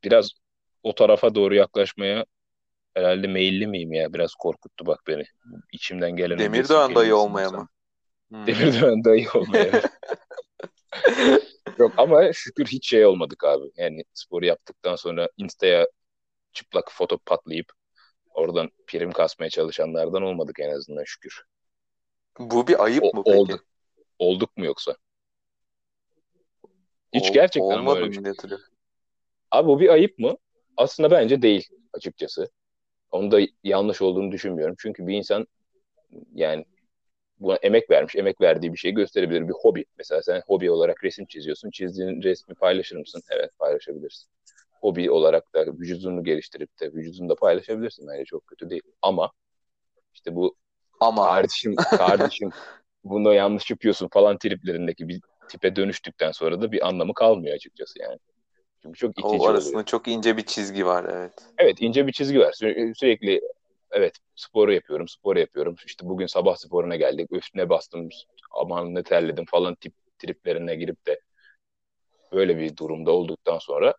Biraz 0.03 0.31
o 0.83 0.95
tarafa 0.95 1.36
doğru 1.36 1.55
yaklaşmaya 1.55 2.25
herhalde 2.97 3.27
meyilli 3.27 3.67
miyim 3.67 3.93
ya? 3.93 4.13
Biraz 4.13 4.36
korkuttu 4.36 4.86
bak 4.86 4.99
beni. 5.07 5.23
İçimden 5.71 6.15
gelen 6.15 6.36
o 6.36 6.39
Demir 6.39 6.60
besin 6.60 6.73
döven 6.73 6.95
dayı 6.95 7.15
olmaya 7.15 7.49
mı? 7.49 7.67
Hmm. 8.29 8.47
Demir 8.47 8.81
döven 8.81 9.03
dayı 9.03 9.27
olmaya. 9.36 9.81
Yok 11.79 11.93
ama 11.97 12.33
şükür 12.33 12.65
hiç 12.65 12.89
şey 12.89 13.05
olmadık 13.05 13.43
abi. 13.43 13.71
Yani 13.75 14.03
sporu 14.13 14.45
yaptıktan 14.45 14.95
sonra 14.95 15.29
Insta'ya 15.38 15.88
çıplak 16.53 16.91
foto 16.91 17.17
patlayıp 17.17 17.65
oradan 18.29 18.69
prim 18.88 19.12
kasmaya 19.12 19.49
çalışanlardan 19.49 20.21
olmadık 20.23 20.60
en 20.60 20.69
azından 20.69 21.03
şükür. 21.03 21.43
Bu 22.39 22.67
bir 22.67 22.83
ayıp 22.83 23.03
O- 23.03 23.17
mı 23.17 23.23
peki? 23.25 23.38
olduk. 23.38 23.65
Olduk 24.19 24.57
mu 24.57 24.65
yoksa? 24.65 24.95
Hiç 27.13 27.29
Ol- 27.29 27.33
gerçekten 27.33 27.77
olmadı 27.77 28.13
şey. 28.13 28.21
mı 28.21 28.27
hatırlıyorum. 28.27 28.65
Abi 29.51 29.67
bu 29.67 29.79
bir 29.79 29.89
ayıp 29.89 30.19
mı? 30.19 30.38
Aslında 30.77 31.12
bence 31.12 31.41
değil 31.41 31.67
açıkçası. 31.93 32.49
Onu 33.11 33.31
da 33.31 33.39
yanlış 33.63 34.01
olduğunu 34.01 34.31
düşünmüyorum. 34.31 34.75
Çünkü 34.79 35.07
bir 35.07 35.15
insan 35.15 35.47
yani 36.33 36.65
buna 37.39 37.55
emek 37.55 37.89
vermiş, 37.89 38.15
emek 38.15 38.41
verdiği 38.41 38.73
bir 38.73 38.77
şeyi 38.77 38.93
gösterebilir. 38.93 39.47
Bir 39.47 39.53
hobi. 39.53 39.85
Mesela 39.97 40.21
sen 40.21 40.41
hobi 40.47 40.71
olarak 40.71 41.03
resim 41.03 41.25
çiziyorsun. 41.25 41.71
Çizdiğin 41.71 42.21
resmi 42.21 42.55
paylaşır 42.55 42.97
mısın? 42.97 43.21
Evet 43.31 43.51
paylaşabilirsin. 43.59 44.29
Hobi 44.81 45.11
olarak 45.11 45.53
da 45.53 45.65
vücudunu 45.65 46.23
geliştirip 46.23 46.79
de 46.79 46.93
vücudunu 46.93 47.29
da 47.29 47.35
paylaşabilirsin. 47.35 48.07
Bence 48.07 48.25
çok 48.25 48.47
kötü 48.47 48.69
değil. 48.69 48.83
Ama 49.01 49.31
işte 50.13 50.35
bu 50.35 50.55
Ama 50.99 51.25
kardeşim, 51.25 51.75
kardeşim 51.75 52.49
bunu 53.03 53.33
yanlış 53.33 53.71
yapıyorsun 53.71 54.07
falan 54.07 54.37
triplerindeki 54.37 55.07
bir 55.07 55.21
tipe 55.49 55.75
dönüştükten 55.75 56.31
sonra 56.31 56.61
da 56.61 56.71
bir 56.71 56.87
anlamı 56.87 57.13
kalmıyor 57.13 57.55
açıkçası 57.55 58.01
yani. 58.01 58.19
Çünkü 58.81 58.99
çok 58.99 59.11
itici 59.11 59.25
o 59.27 59.35
oluyor. 59.37 59.51
arasında 59.51 59.85
çok 59.85 60.07
ince 60.07 60.37
bir 60.37 60.45
çizgi 60.45 60.85
var 60.85 61.05
evet. 61.09 61.33
Evet 61.57 61.81
ince 61.81 62.07
bir 62.07 62.11
çizgi 62.11 62.39
var. 62.39 62.51
Sü- 62.51 62.95
sürekli 62.95 63.41
evet 63.91 64.15
sporu 64.35 64.73
yapıyorum, 64.73 65.07
sporu 65.07 65.39
yapıyorum. 65.39 65.75
İşte 65.85 66.05
bugün 66.09 66.25
sabah 66.25 66.55
sporuna 66.55 66.95
geldik. 66.95 67.27
Üstüne 67.31 67.69
bastım, 67.69 68.09
aman 68.51 68.95
ne 68.95 69.03
terledim 69.03 69.45
falan 69.45 69.75
tip 69.75 69.93
triplerine 70.19 70.75
girip 70.75 71.05
de 71.07 71.19
böyle 72.31 72.57
bir 72.57 72.77
durumda 72.77 73.11
olduktan 73.11 73.57
sonra 73.59 73.93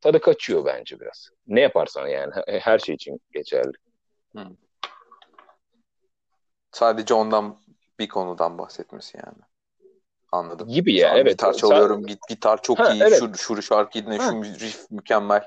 tadı 0.00 0.20
kaçıyor 0.20 0.64
bence 0.64 1.00
biraz. 1.00 1.28
Ne 1.46 1.60
yaparsan 1.60 2.06
yani 2.06 2.32
he- 2.46 2.60
her 2.60 2.78
şey 2.78 2.94
için 2.94 3.20
geçerli. 3.32 3.72
Sadece 6.72 7.14
ondan 7.14 7.60
bir 7.98 8.08
konudan 8.08 8.58
bahsetmesi 8.58 9.16
yani. 9.16 9.38
Anladım. 10.34 10.68
Gibi 10.68 10.94
ya 10.94 11.10
an 11.10 11.16
evet. 11.16 11.30
Gitar 11.30 11.52
çalıyorum. 11.52 12.06
Git 12.06 12.18
gitar 12.28 12.62
çok 12.62 12.78
Ha, 12.78 12.92
iyi. 12.92 13.02
evet. 13.02 13.20
Şu, 13.20 13.56
şu 13.56 13.62
şarkı 13.62 13.98
yine 13.98 14.18
şu 14.18 14.44
riff 14.44 14.90
mükemmel. 14.90 15.42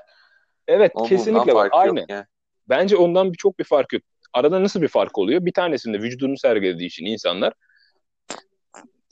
Evet 0.68 0.92
Ama 0.94 1.06
kesinlikle 1.08 1.54
var. 1.54 1.68
Aynı. 1.72 2.06
yani. 2.08 2.24
Bence 2.68 2.96
ondan 2.96 3.32
bir 3.32 3.38
çok 3.38 3.58
bir 3.58 3.64
fark 3.64 3.92
yok. 3.92 4.02
Arada 4.32 4.62
nasıl 4.62 4.82
bir 4.82 4.88
fark 4.88 5.18
oluyor? 5.18 5.44
Bir 5.44 5.52
tanesinde 5.52 5.98
vücudunu 5.98 6.38
sergilediği 6.38 6.88
için 6.88 7.04
insanlar 7.04 7.52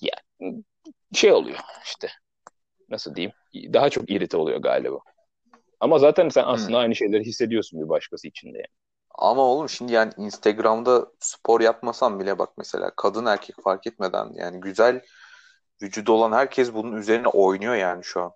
ya 0.00 0.14
şey 1.14 1.32
oluyor 1.32 1.58
işte 1.84 2.08
nasıl 2.88 3.14
diyeyim 3.14 3.32
daha 3.54 3.90
çok 3.90 4.10
irite 4.10 4.36
oluyor 4.36 4.58
galiba. 4.58 4.98
Ama 5.80 5.98
zaten 5.98 6.28
sen 6.28 6.44
aslında 6.46 6.78
aynı 6.78 6.94
şeyleri 6.94 7.24
hissediyorsun 7.24 7.80
bir 7.82 7.88
başkası 7.88 8.28
için 8.28 8.54
de. 8.54 8.56
yani. 8.58 8.66
Ama 9.18 9.42
oğlum 9.42 9.68
şimdi 9.68 9.92
yani 9.92 10.12
Instagram'da 10.16 11.06
spor 11.20 11.60
yapmasam 11.60 12.20
bile 12.20 12.38
bak 12.38 12.50
mesela 12.58 12.90
kadın 12.96 13.26
erkek 13.26 13.56
fark 13.64 13.86
etmeden 13.86 14.32
yani 14.34 14.60
güzel 14.60 15.00
vücudu 15.82 16.12
olan 16.12 16.32
herkes 16.32 16.74
bunun 16.74 16.96
üzerine 16.96 17.28
oynuyor 17.28 17.74
yani 17.74 18.04
şu 18.04 18.22
an. 18.22 18.32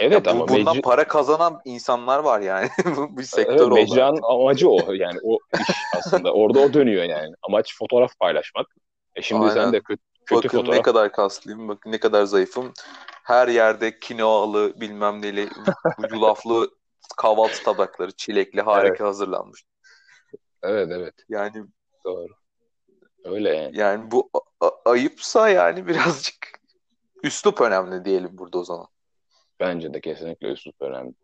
Evet 0.00 0.12
Ya 0.12 0.24
bu- 0.24 0.30
ama 0.30 0.48
bundan 0.48 0.76
mecra- 0.76 0.82
para 0.82 1.08
kazanan 1.08 1.60
insanlar 1.64 2.18
var 2.18 2.40
yani. 2.40 2.68
Bu 2.96 3.18
bir 3.18 3.22
sektör 3.22 3.52
evet, 3.52 3.62
oldu. 3.62 3.74
mecranın 3.74 4.22
amacı 4.22 4.70
o 4.70 4.92
yani 4.92 5.18
o 5.22 5.38
iş 5.58 5.86
aslında 5.92 6.32
orada 6.32 6.58
o 6.58 6.72
dönüyor 6.72 7.04
yani. 7.04 7.34
Amaç 7.42 7.76
fotoğraf 7.78 8.18
paylaşmak. 8.18 8.66
E 9.16 9.22
şimdi 9.22 9.40
Aynen. 9.42 9.54
sen 9.54 9.72
de 9.72 9.80
kötü, 9.80 10.02
kötü 10.26 10.48
Bakın 10.48 10.58
ne 10.58 10.60
fotoğraf 10.60 10.84
kadar 10.84 11.12
kaslıyım, 11.12 11.68
bakın 11.68 11.92
ne 11.92 12.00
kadar 12.00 12.24
zayıfım. 12.24 12.72
Her 13.24 13.48
yerde 13.48 13.98
kinoalı, 13.98 14.80
bilmem 14.80 15.22
neli, 15.22 15.48
yulaflı 16.12 16.70
kahvaltı 17.16 17.62
tabakları, 17.62 18.12
çilekli 18.12 18.60
harika 18.60 18.88
Evet. 18.88 19.00
hazırlanmış. 19.00 19.64
Evet 20.62 20.88
evet 20.92 21.14
Yani 21.28 21.64
doğru. 22.04 22.28
Öyle 23.26 23.54
yani. 23.56 23.78
yani 23.78 24.10
bu 24.10 24.30
ayıpsa 24.84 25.48
yani 25.48 25.86
birazcık 25.86 26.60
üslup 27.22 27.60
önemli 27.60 28.04
diyelim 28.04 28.38
burada 28.38 28.58
o 28.58 28.64
zaman. 28.64 28.86
Bence 29.60 29.94
de 29.94 30.00
kesinlikle 30.00 30.48
üslup 30.48 30.82
önemli. 30.82 31.14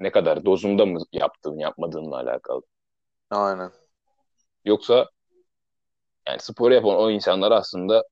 Ne 0.00 0.10
kadar 0.10 0.44
dozunda 0.44 0.86
mı 0.86 1.00
yaptığın 1.12 1.58
yapmadığınla 1.58 2.16
alakalı. 2.16 2.62
Aynen. 3.30 3.70
Yoksa 4.64 5.10
Yani 6.28 6.40
spor 6.40 6.70
yapan 6.70 6.96
o 6.96 7.10
insanlar 7.10 7.52
aslında 7.52 8.04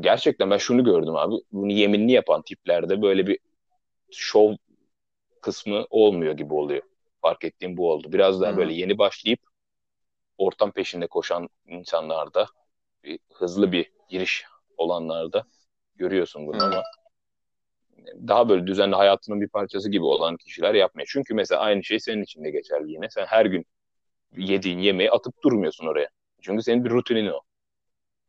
gerçekten 0.00 0.50
ben 0.50 0.58
şunu 0.58 0.84
gördüm 0.84 1.16
abi. 1.16 1.34
Bunu 1.52 1.72
yeminli 1.72 2.12
yapan 2.12 2.42
tiplerde 2.42 3.02
böyle 3.02 3.26
bir 3.26 3.38
şov 4.10 4.54
kısmı 5.40 5.86
olmuyor 5.90 6.34
gibi 6.34 6.54
oluyor. 6.54 6.82
Fark 7.22 7.44
ettiğim 7.44 7.76
bu 7.76 7.90
oldu. 7.90 8.12
Biraz 8.12 8.40
daha 8.40 8.52
Hı. 8.52 8.56
böyle 8.56 8.72
yeni 8.74 8.98
başlayıp 8.98 9.40
ortam 10.46 10.72
peşinde 10.72 11.06
koşan 11.06 11.48
insanlarda 11.66 12.46
bir, 13.04 13.18
hızlı 13.34 13.72
bir 13.72 13.92
giriş 14.08 14.44
olanlarda 14.78 15.44
görüyorsun 15.96 16.46
bunu 16.46 16.64
ama 16.64 16.82
daha 18.28 18.48
böyle 18.48 18.66
düzenli 18.66 18.96
hayatının 18.96 19.40
bir 19.40 19.48
parçası 19.48 19.90
gibi 19.90 20.04
olan 20.04 20.36
kişiler 20.36 20.74
yapmıyor. 20.74 21.08
Çünkü 21.12 21.34
mesela 21.34 21.60
aynı 21.60 21.84
şey 21.84 22.00
senin 22.00 22.22
için 22.22 22.44
de 22.44 22.50
geçerli 22.50 22.92
yine. 22.92 23.10
Sen 23.10 23.26
her 23.26 23.46
gün 23.46 23.66
yediğin 24.36 24.78
yemeği 24.78 25.10
atıp 25.10 25.44
durmuyorsun 25.44 25.86
oraya. 25.86 26.08
Çünkü 26.42 26.62
senin 26.62 26.84
bir 26.84 26.90
rutinin 26.90 27.26
o. 27.28 27.40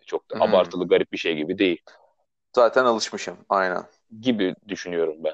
Çok 0.06 0.32
da 0.32 0.36
Hmm. 0.36 0.43
abartılı 0.43 0.88
garip 0.88 1.12
bir 1.12 1.17
şey 1.17 1.36
gibi 1.36 1.58
değil. 1.58 1.82
Zaten 2.56 2.86
alışmışım. 2.86 3.38
Aynen. 3.49 3.86
Gibi 4.21 4.56
düşünüyorum 4.67 5.23
ben. 5.23 5.34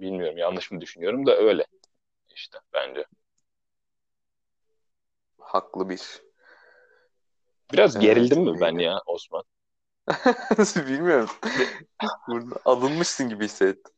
Bilmiyorum 0.00 0.38
yanlış 0.38 0.70
mı 0.70 0.80
düşünüyorum 0.80 1.26
da 1.26 1.36
öyle. 1.36 1.66
İşte 2.34 2.58
bence. 2.74 3.04
Haklı 5.50 5.88
bir. 5.88 6.22
Biraz 7.72 7.96
Evet, 7.96 8.04
gerildim 8.04 8.42
mi 8.42 8.60
ben 8.60 8.78
ya 8.78 9.00
Osman? 9.06 9.42
Bilmiyorum. 10.88 11.30
Burada 12.28 12.54
alınmışsın 12.64 13.28
gibi 13.28 13.44
hissettim. 13.44 13.92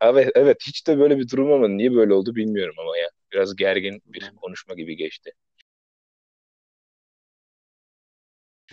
Evet, 0.00 0.30
evet 0.34 0.56
hiç 0.66 0.86
de 0.86 0.98
böyle 0.98 1.18
bir 1.18 1.28
durum 1.28 1.52
ama 1.52 1.68
niye 1.68 1.94
böyle 1.94 2.14
oldu 2.14 2.34
bilmiyorum 2.34 2.74
ama 2.78 2.96
ya. 2.96 3.08
Biraz 3.32 3.56
gergin 3.56 4.02
bir 4.06 4.32
konuşma 4.36 4.74
gibi 4.74 4.96
geçti. 4.96 5.32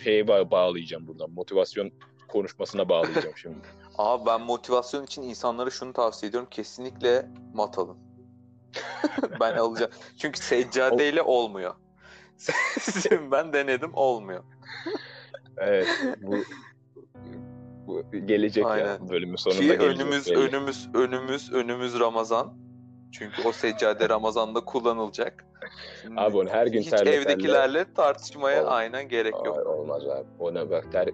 Şeye 0.02 0.22
ba- 0.22 0.50
bağlayacağım 0.50 1.06
buradan. 1.06 1.30
Motivasyon 1.30 1.90
konuşmasına 2.28 2.88
bağlayacağım 2.88 3.36
şimdi. 3.42 3.58
Abi 3.98 4.26
ben 4.26 4.40
motivasyon 4.40 5.04
için 5.04 5.22
insanlara 5.22 5.70
şunu 5.70 5.92
tavsiye 5.92 6.28
ediyorum. 6.30 6.48
Kesinlikle 6.50 7.28
mat 7.54 7.78
alın. 7.78 7.98
ben 9.40 9.54
alacağım. 9.54 9.92
Çünkü 10.16 10.40
seccadeyle 10.40 11.22
olmuyor. 11.22 11.74
Ben 13.32 13.52
denedim 13.52 13.90
olmuyor. 13.94 14.44
Evet 15.56 15.86
bu 16.22 16.36
bu 17.86 18.02
gelecek 18.26 18.64
ya 18.64 18.70
Aynen. 18.70 19.08
bölümün 19.10 19.36
sonunda 19.36 19.60
Ki 19.60 19.66
gelecek. 19.66 20.00
önümüz 20.00 20.30
belli. 20.30 20.38
önümüz 20.38 20.88
önümüz 20.94 21.52
önümüz 21.52 22.00
Ramazan. 22.00 22.54
Çünkü 23.12 23.42
o 23.48 23.52
seccade 23.52 24.08
Ramazan'da 24.08 24.60
kullanılacak. 24.60 25.44
Şimdi 26.02 26.20
Abi 26.20 26.36
onu 26.36 26.48
her 26.48 26.66
gün 26.66 26.80
hiç 26.80 26.90
terle 26.90 27.10
evdekilerle 27.10 27.94
tartışmaya 27.94 28.60
Olmaz. 28.60 28.72
aynen 28.76 29.08
gerek 29.08 29.34
yok. 29.44 29.66
olmaz 29.66 30.02
abi. 30.08 30.26
Ona 30.38 30.70
bak 30.70 30.92
ter 30.92 31.08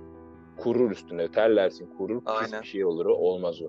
kurur 0.57 0.91
üstüne 0.91 1.33
terlersin 1.33 1.87
kurur 1.99 2.25
pis 2.25 2.33
Aynen. 2.43 2.63
bir 2.63 2.67
şey 2.67 2.85
olur 2.85 3.07
o 3.07 3.13
olmaz 3.15 3.63
o. 3.63 3.67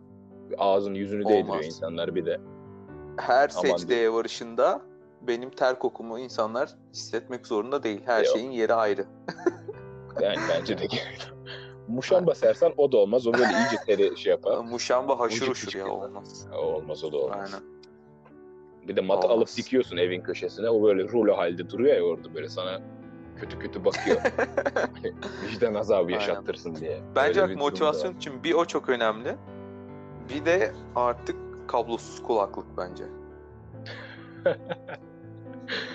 Ağzını 0.58 0.98
yüzünü 0.98 1.24
değdiriyor 1.24 1.44
Olmaz. 1.44 1.66
insanlar 1.66 2.16
bir 2.16 2.26
de. 2.26 2.40
Her 3.18 3.52
Aman 3.56 3.78
secdeye 3.78 4.14
varışında 4.14 4.82
benim 5.22 5.50
ter 5.50 5.80
kokumu 5.80 6.20
insanlar 6.20 6.76
hissetmek 6.94 7.48
zorunda 7.48 7.84
değil. 7.84 8.02
Her 8.06 8.24
Yok. 8.24 8.38
şeyin 8.38 8.52
yeri 8.52 8.74
ayrı. 8.74 9.06
Yani 10.22 10.38
bence 10.50 10.78
de 10.78 10.86
gerek. 10.86 11.32
Muşamba 11.88 12.36
sersen 12.36 12.74
o 12.78 12.92
da 12.92 12.98
olmaz. 12.98 13.28
O 13.28 13.34
böyle 13.34 13.46
iyice 13.46 13.78
teri 13.86 14.18
şey 14.18 14.32
yapar. 14.32 14.58
Muşamba 14.72 15.20
haşır 15.20 15.48
uşur 15.48 15.80
ya 15.80 15.88
olmaz. 15.88 16.48
O 16.54 16.58
olmaz 16.58 17.04
o 17.04 17.12
da 17.12 17.18
olmaz. 17.18 17.54
Aynen. 17.54 17.68
Bir 18.88 18.96
de 18.96 19.02
matı 19.02 19.28
Olmaz. 19.28 19.38
alıp 19.38 19.58
dikiyorsun 19.58 19.98
evin 19.98 20.22
köşesine. 20.22 20.70
O 20.70 20.84
böyle 20.84 21.04
rulo 21.04 21.38
halde 21.38 21.70
duruyor 21.70 21.96
ya 21.96 22.04
orada 22.04 22.34
böyle 22.34 22.50
sana 22.50 22.82
kötü 23.40 23.60
kötü 23.60 23.86
bakıyor. 23.86 24.22
Vicdan 25.44 25.74
azabı 25.74 26.06
Aynen. 26.06 26.14
yaşattırsın 26.14 26.76
diye. 26.76 27.02
Bence 27.16 27.42
bak 27.42 27.56
motivasyon 27.56 28.14
için 28.14 28.44
bir 28.44 28.54
o 28.54 28.66
çok 28.66 28.90
önemli. 28.90 29.36
Bir 30.30 30.46
de 30.46 30.74
artık 30.96 31.36
kablosuz 31.68 32.24
kulaklık 32.24 32.66
bence. 32.78 33.04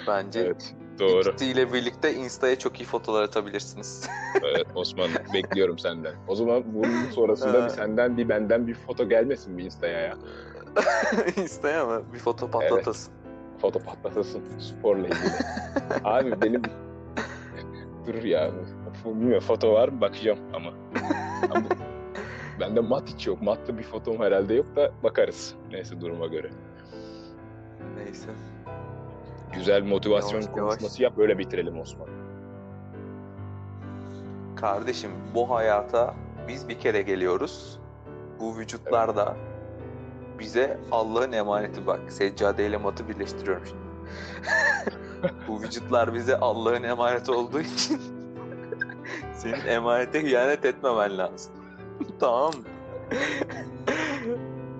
Bence 0.06 0.40
Evet 0.40 0.74
doğru. 0.98 1.20
ikisiyle 1.30 1.72
birlikte 1.72 2.14
Insta'ya 2.14 2.58
çok 2.58 2.80
iyi 2.80 2.84
fotolar 2.84 3.22
atabilirsiniz. 3.22 4.08
Evet 4.54 4.66
Osman 4.74 5.08
bekliyorum 5.34 5.78
senden. 5.78 6.14
O 6.28 6.34
zaman 6.34 6.62
bunun 6.66 7.10
sonrasında 7.14 7.64
bir 7.64 7.68
senden 7.68 8.16
bir 8.16 8.28
benden 8.28 8.66
bir 8.66 8.74
foto 8.74 9.08
gelmesin 9.08 9.58
bir 9.58 9.64
Insta'ya 9.64 10.00
ya. 10.00 10.14
Insta'ya 11.36 11.86
mı? 11.86 12.02
Bir 12.14 12.18
foto 12.18 12.50
patlatasın. 12.50 13.12
Foto 13.60 13.78
patlatasın 13.78 14.42
sporla 14.58 15.06
ilgili. 15.06 15.30
Abi 16.04 16.42
benim 16.42 16.62
dur 18.06 18.22
ya. 18.24 18.50
Bilmiyorum 19.04 19.46
foto 19.46 19.72
var 19.72 19.88
mı 19.88 20.00
bakacağım 20.00 20.38
ama. 20.52 20.70
ama 21.50 21.64
bende 22.60 22.80
mat 22.80 23.08
hiç 23.14 23.26
yok. 23.26 23.42
Matlı 23.42 23.78
bir 23.78 23.82
fotom 23.82 24.18
herhalde 24.20 24.54
yok 24.54 24.76
da 24.76 24.92
bakarız. 25.02 25.54
Neyse 25.70 26.00
duruma 26.00 26.26
göre. 26.26 26.50
Neyse. 27.96 28.28
Güzel 29.54 29.82
motivasyon 29.82 30.40
Yavaş 30.40 30.56
yavaş. 30.56 30.60
konuşması 30.70 31.02
yap 31.02 31.18
öyle 31.18 31.38
bitirelim 31.38 31.80
Osman. 31.80 32.08
Kardeşim 34.56 35.10
bu 35.34 35.50
hayata 35.50 36.14
biz 36.48 36.68
bir 36.68 36.78
kere 36.78 37.02
geliyoruz. 37.02 37.78
Bu 38.40 38.56
vücutlar 38.58 39.16
da 39.16 39.36
bize 40.38 40.78
Allah'ın 40.92 41.32
emaneti 41.32 41.86
bak. 41.86 42.00
Seccade 42.12 42.66
ile 42.66 42.76
matı 42.76 43.08
birleştiriyorum 43.08 43.62
şimdi. 43.66 43.82
bu 45.48 45.62
vücutlar 45.62 46.14
bize 46.14 46.36
Allah'ın 46.36 46.82
emaneti 46.82 47.32
olduğu 47.32 47.60
için 47.60 48.00
senin 49.34 49.66
emanete 49.66 50.22
hıyanet 50.22 50.64
etmemen 50.64 51.18
lazım. 51.18 51.52
tamam 52.20 52.52
mı? 52.54 52.64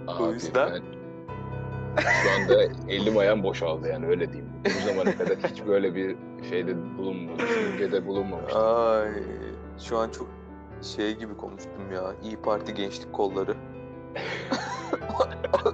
O 0.09 0.25
Abi, 0.25 0.33
yüzden- 0.33 0.71
ben 1.97 2.03
şu 2.03 2.31
anda 2.43 2.63
elim 2.89 3.19
ayağım 3.19 3.43
boşaldı 3.43 3.89
yani 3.89 4.07
öyle 4.07 4.33
diyeyim. 4.33 4.52
Bu 4.65 4.87
zamana 4.89 5.17
kadar 5.17 5.37
hiç 5.37 5.67
böyle 5.67 5.95
bir 5.95 6.17
şeyde 6.51 6.97
bulunmamıştım. 6.99 7.49
Düşüncede 7.49 8.07
bulunmamıştım. 8.07 8.63
Ay 8.63 9.09
şu 9.89 9.99
an 9.99 10.11
çok 10.11 10.27
şey 10.97 11.17
gibi 11.17 11.37
konuştum 11.37 11.93
ya. 11.95 12.03
İyi 12.25 12.37
Parti 12.37 12.75
gençlik 12.75 13.13
kolları. 13.13 13.55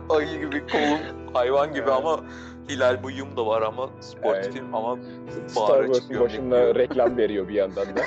Ayı 0.08 0.40
gibi 0.40 0.66
kolum, 0.66 0.98
hayvan 1.34 1.74
gibi 1.74 1.90
ama 1.90 2.20
hilal 2.68 3.04
bıyığım 3.04 3.36
da 3.36 3.46
var 3.46 3.62
ama 3.62 3.90
sportifim 4.00 4.74
ama 4.74 4.98
Star 5.46 5.92
çıkıyorum. 5.92 6.26
başında 6.26 6.74
reklam 6.74 7.16
veriyor 7.16 7.48
bir 7.48 7.54
yandan 7.54 7.86
da. 7.86 8.00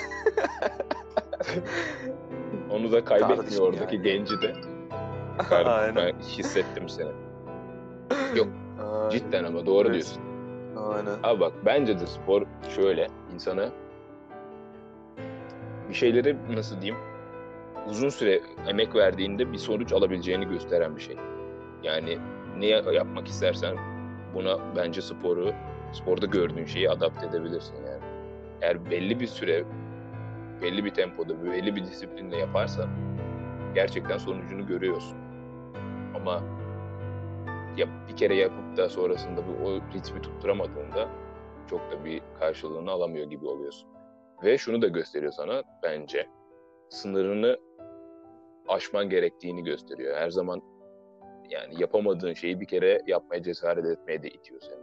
Onu 2.71 2.91
da 2.91 3.05
kaybetmiyor 3.05 3.37
Kardeşim 3.37 3.63
oradaki 3.63 3.95
yani. 3.95 4.03
genci 4.03 4.41
de. 4.41 4.53
Kardeşim, 5.49 5.71
Aynen. 5.71 5.95
ben 5.95 6.19
hissettim 6.19 6.89
seni. 6.89 7.11
Yok 8.35 8.47
Ay, 9.03 9.09
cidden 9.09 9.43
ama 9.43 9.65
doğru 9.65 9.87
evet. 9.87 9.93
diyorsun. 9.93 10.21
Aynen. 10.77 11.19
Abi 11.23 11.39
bak 11.39 11.53
bence 11.65 11.99
de 11.99 12.07
spor 12.07 12.43
şöyle 12.75 13.07
insana 13.33 13.69
bir 15.89 15.93
şeyleri 15.93 16.37
nasıl 16.55 16.81
diyeyim 16.81 17.01
uzun 17.89 18.09
süre 18.09 18.41
emek 18.67 18.95
verdiğinde 18.95 19.51
bir 19.51 19.57
sonuç 19.57 19.93
alabileceğini 19.93 20.47
gösteren 20.47 20.95
bir 20.95 21.01
şey. 21.01 21.15
Yani 21.83 22.17
ne 22.57 22.65
yapmak 22.67 23.27
istersen 23.27 23.77
buna 24.33 24.57
bence 24.75 25.01
sporu, 25.01 25.51
sporda 25.93 26.25
gördüğün 26.25 26.65
şeyi 26.65 26.89
adapte 26.89 27.25
edebilirsin 27.25 27.75
yani. 27.75 28.03
Eğer 28.61 28.91
belli 28.91 29.19
bir 29.19 29.27
süre, 29.27 29.63
belli 30.61 30.85
bir 30.85 30.93
tempoda, 30.93 31.43
belli 31.43 31.75
bir 31.75 31.83
disiplinle 31.83 32.37
yaparsan 32.37 32.89
gerçekten 33.75 34.17
sonucunu 34.17 34.67
görüyorsun. 34.67 35.17
Ama 36.15 36.41
ya 37.77 37.87
bir 38.07 38.15
kere 38.15 38.35
yapıp 38.35 38.77
da 38.77 38.89
sonrasında 38.89 39.41
bu 39.47 39.67
o 39.67 39.75
ritmi 39.75 40.21
tutturamadığında 40.21 41.09
çok 41.69 41.91
da 41.91 42.05
bir 42.05 42.21
karşılığını 42.39 42.91
alamıyor 42.91 43.29
gibi 43.29 43.45
oluyorsun. 43.45 43.89
Ve 44.43 44.57
şunu 44.57 44.81
da 44.81 44.87
gösteriyor 44.87 45.31
sana 45.31 45.63
bence 45.83 46.27
sınırını 46.89 47.57
aşman 48.67 49.09
gerektiğini 49.09 49.63
gösteriyor. 49.63 50.17
Her 50.17 50.29
zaman 50.29 50.61
yani 51.49 51.81
yapamadığın 51.81 52.33
şeyi 52.33 52.59
bir 52.59 52.65
kere 52.65 53.01
yapmaya 53.07 53.43
cesaret 53.43 53.85
etmeye 53.85 54.23
de 54.23 54.27
itiyor 54.27 54.61
seni. 54.61 54.81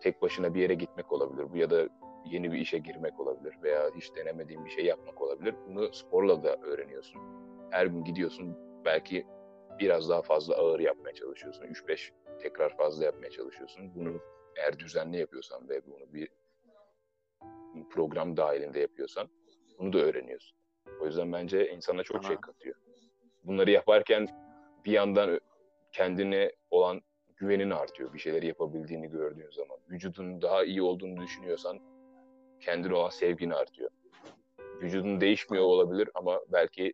Tek 0.00 0.22
başına 0.22 0.54
bir 0.54 0.60
yere 0.60 0.74
gitmek 0.74 1.12
olabilir 1.12 1.46
bu 1.52 1.56
ya 1.56 1.70
da 1.70 1.88
yeni 2.24 2.52
bir 2.52 2.58
işe 2.58 2.78
girmek 2.78 3.20
olabilir 3.20 3.54
veya 3.62 3.90
hiç 3.96 4.16
denemediğin 4.16 4.64
bir 4.64 4.70
şey 4.70 4.84
yapmak 4.84 5.22
olabilir. 5.22 5.54
Bunu 5.68 5.92
sporla 5.92 6.42
da 6.42 6.56
öğreniyorsun. 6.56 7.22
Her 7.70 7.86
gün 7.86 8.04
gidiyorsun 8.04 8.56
belki 8.84 9.26
biraz 9.78 10.08
daha 10.08 10.22
fazla 10.22 10.54
ağır 10.54 10.80
yapmaya 10.80 11.14
çalışıyorsun. 11.14 11.64
3-5 11.64 12.10
tekrar 12.42 12.76
fazla 12.76 13.04
yapmaya 13.04 13.30
çalışıyorsun. 13.30 13.94
Bunu 13.94 14.20
eğer 14.56 14.78
düzenli 14.78 15.16
yapıyorsan 15.18 15.68
ve 15.68 15.86
bunu 15.86 16.12
bir 16.12 16.28
program 17.90 18.36
dahilinde 18.36 18.80
yapıyorsan 18.80 19.28
bunu 19.78 19.92
da 19.92 19.98
öğreniyorsun. 19.98 20.58
O 21.00 21.06
yüzden 21.06 21.32
bence 21.32 21.70
insana 21.70 22.02
çok 22.02 22.16
Aha. 22.16 22.28
şey 22.28 22.36
katıyor. 22.36 22.76
Bunları 23.44 23.70
yaparken 23.70 24.28
bir 24.84 24.92
yandan 24.92 25.40
kendine 25.92 26.52
olan 26.70 27.00
güvenin 27.36 27.70
artıyor. 27.70 28.12
Bir 28.14 28.18
şeyleri 28.18 28.46
yapabildiğini 28.46 29.10
gördüğün 29.10 29.50
zaman. 29.50 29.78
Vücudun 29.90 30.42
daha 30.42 30.64
iyi 30.64 30.82
olduğunu 30.82 31.20
düşünüyorsan 31.20 31.80
kendine 32.60 32.94
olan 32.94 33.08
sevgin 33.08 33.50
artıyor. 33.50 33.90
vücudun 34.82 35.20
değişmiyor 35.20 35.64
olabilir 35.64 36.08
ama 36.14 36.40
belki 36.52 36.92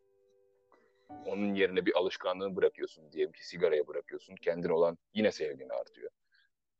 onun 1.24 1.54
yerine 1.54 1.86
bir 1.86 1.98
alışkanlığını 1.98 2.56
bırakıyorsun 2.56 3.12
diyelim 3.12 3.32
ki 3.32 3.48
sigaraya 3.48 3.86
bırakıyorsun. 3.86 4.36
Kendine 4.36 4.72
olan 4.72 4.98
yine 5.14 5.32
sevgin 5.32 5.68
artıyor. 5.68 6.10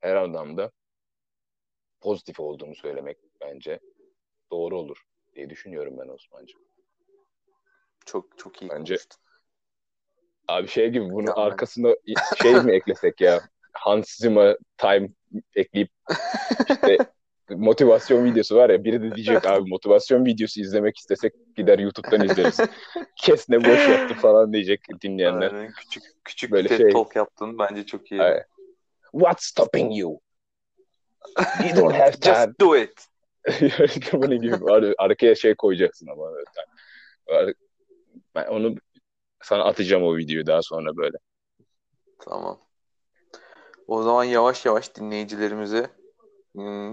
Her 0.00 0.16
anlamda 0.16 0.70
pozitif 2.00 2.40
olduğunu 2.40 2.74
söylemek 2.74 3.18
bence 3.40 3.80
doğru 4.50 4.78
olur 4.78 5.02
diye 5.34 5.50
düşünüyorum 5.50 5.98
ben 5.98 6.08
Osman'cığım. 6.08 6.60
Çok 8.06 8.38
çok 8.38 8.62
iyi 8.62 8.70
Bence- 8.70 8.94
konuştun. 8.94 9.20
Abi 10.48 10.68
şey 10.68 10.88
gibi 10.90 11.10
bunun 11.10 11.26
Tamam. 11.26 11.44
arkasına 11.44 11.94
şey 12.42 12.54
mi 12.54 12.72
eklesek 12.72 13.20
ya? 13.20 13.40
Hans 13.72 14.10
Zimmer 14.16 14.56
Time 14.78 15.08
ekleyip 15.54 15.90
işte 16.68 16.98
motivasyon 17.56 18.24
videosu 18.24 18.56
var 18.56 18.70
ya 18.70 18.84
biri 18.84 19.02
de 19.02 19.14
diyecek 19.14 19.46
abi 19.46 19.70
motivasyon 19.70 20.24
videosu 20.24 20.60
izlemek 20.60 20.98
istesek 20.98 21.32
gider 21.56 21.78
YouTube'dan 21.78 22.24
izleriz. 22.24 22.60
Kes 23.16 23.48
ne 23.48 23.60
boş 23.64 23.88
yaptı 23.88 24.14
falan 24.14 24.52
diyecek 24.52 24.80
dinleyenler. 25.02 25.52
Aynen, 25.52 25.72
küçük 25.72 26.02
küçük 26.24 26.52
Böyle 26.52 26.70
bir 26.70 26.76
şey- 26.76 26.90
Talk 26.90 27.16
yaptın 27.16 27.58
bence 27.58 27.86
çok 27.86 28.12
iyi. 28.12 28.22
Aynen. 28.22 28.44
What's 29.12 29.44
stopping 29.44 29.98
you? 29.98 30.20
You 31.64 31.76
don't 31.76 31.94
have 31.94 32.10
time. 32.20 32.34
Just 32.34 32.60
do 32.60 32.76
it. 32.76 33.06
Bunun 34.12 34.40
gibi 34.40 34.56
ar- 34.70 34.94
arkaya 34.98 35.34
şey 35.34 35.54
koyacaksın 35.54 36.06
ama. 36.06 36.24
Ben 38.34 38.46
onu 38.46 38.74
sana 39.42 39.64
atacağım 39.64 40.02
o 40.02 40.16
videoyu 40.16 40.46
daha 40.46 40.62
sonra 40.62 40.96
böyle. 40.96 41.16
Tamam. 42.18 42.60
O 43.88 44.02
zaman 44.02 44.24
yavaş 44.24 44.66
yavaş 44.66 44.96
dinleyicilerimize 44.96 45.90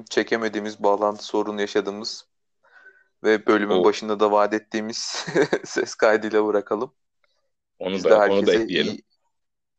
çekemediğimiz 0.10 0.84
bağlantı 0.84 1.24
sorunu 1.26 1.62
yaşadığımız 1.62 2.28
ve 3.24 3.48
bölümün 3.48 3.78
O- 3.78 3.84
başında 3.84 4.20
da 4.20 4.32
vaat 4.32 4.54
ettiğimiz 4.54 5.26
ses 5.66 5.96
kaydıyla 5.96 6.46
bırakalım. 6.46 6.94
Onu 7.80 7.96
Biz 7.96 8.04
da 8.04 8.20
onu 8.30 8.48
da 8.48 8.54
ekleyelim. 8.54 8.94
iyi, 8.94 9.04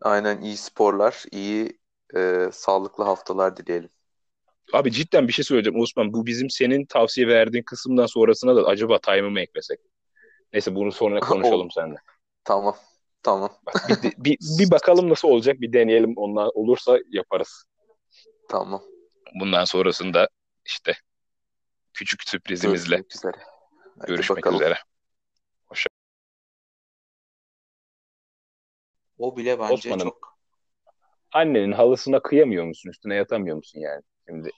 aynen 0.03 0.41
iyi 0.41 0.57
sporlar, 0.57 1.25
iyi 1.33 1.79
e, 2.17 2.49
sağlıklı 2.53 3.05
haftalar 3.05 3.57
dileyelim. 3.57 3.91
Abi 4.73 4.93
cidden 4.93 5.29
bir 5.29 5.33
şey 5.33 5.45
söyleyeceğim 5.45 5.81
Osman. 5.81 6.13
Bu 6.13 6.27
bizim 6.27 6.51
senin 6.51 6.87
tavsiye 6.87 7.29
verdiğin 7.29 7.65
kısımdan 7.65 8.07
sonrasına 8.07 8.57
da 8.57 8.65
acaba 8.67 8.99
time'ı 8.99 9.31
mı 9.31 9.41
eklesek? 9.41 9.81
Neyse 10.53 10.75
bunu 10.75 10.93
sonra 10.93 11.21
konuşalım 11.21 11.71
seninle. 11.71 11.97
Tamam. 12.45 12.77
Tamam. 13.23 13.51
Bak, 13.67 13.77
bir, 14.03 14.15
bir, 14.19 14.39
bir 14.59 14.71
bakalım 14.71 15.09
nasıl 15.11 15.29
olacak 15.29 15.61
bir 15.61 15.73
deneyelim. 15.73 16.13
Ondan 16.17 16.51
olursa 16.55 16.99
yaparız. 17.11 17.65
Tamam. 18.49 18.83
Bundan 19.35 19.65
sonrasında 19.65 20.29
işte 20.65 20.93
küçük 21.95 22.23
sürprizimizle 22.29 22.97
Görüşmek 22.97 23.15
üzere. 23.15 23.45
Hadi 23.99 24.07
görüşmek 24.07 24.39
bakalım. 24.39 24.57
üzere. 24.57 24.79
O 29.19 29.37
bile 29.37 29.59
bence 29.59 29.75
Osman'ım. 29.75 29.99
çok 29.99 30.39
Annenin 31.33 31.73
halısına 31.73 32.23
kıyamıyor 32.23 32.65
musun? 32.65 32.91
Üstüne 32.91 33.15
yatamıyor 33.15 33.57
musun 33.57 33.81
yani? 33.81 34.03
Şimdi 34.29 34.51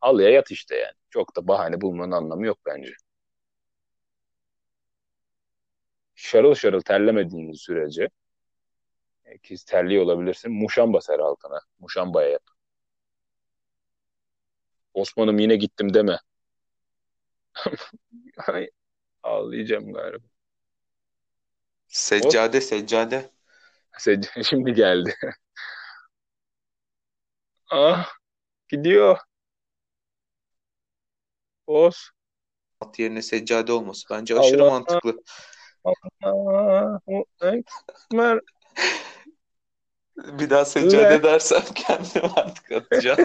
halıya 0.00 0.30
yat 0.30 0.50
işte 0.50 0.76
yani. 0.76 0.94
Çok 1.10 1.36
da 1.36 1.48
bahane 1.48 1.80
bulmanın 1.80 2.12
anlamı 2.12 2.46
yok 2.46 2.58
bence. 2.66 2.92
Şarıl 6.14 6.54
şarıl 6.54 6.80
terlemediğin 6.80 7.52
sürece 7.52 8.08
e, 9.24 9.38
ki 9.38 9.54
terliyor 9.66 10.02
olabilirsin. 10.02 10.52
Muşamba 10.52 11.00
ser 11.00 11.18
altına. 11.18 11.60
Muşambaya 11.78 12.28
yap. 12.28 12.47
Osman'ım 15.00 15.38
yine 15.38 15.56
gittim 15.56 15.94
deme. 15.94 16.18
Ay, 18.48 18.68
ağlayacağım 19.22 19.92
galiba. 19.92 20.26
seccade 21.88 22.60
seccade. 22.60 23.30
Sec- 23.98 24.44
Şimdi 24.44 24.72
geldi. 24.74 25.14
ah 27.70 28.08
gidiyor. 28.68 29.18
Os. 31.66 32.10
At 32.80 32.98
yerine 32.98 33.22
seccade 33.22 33.72
olması 33.72 34.06
bence 34.10 34.38
aşırı 34.40 34.62
Allah. 34.62 34.70
mantıklı. 34.70 35.16
Ah, 36.22 36.98
o- 37.06 37.24
Ekber. 37.42 38.40
Bir 40.18 40.50
daha 40.50 40.64
seccade 40.64 41.02
Evet. 41.02 41.24
dersem 41.24 41.62
kendim 41.74 42.30
artık 42.36 42.72
atacağım. 42.72 43.18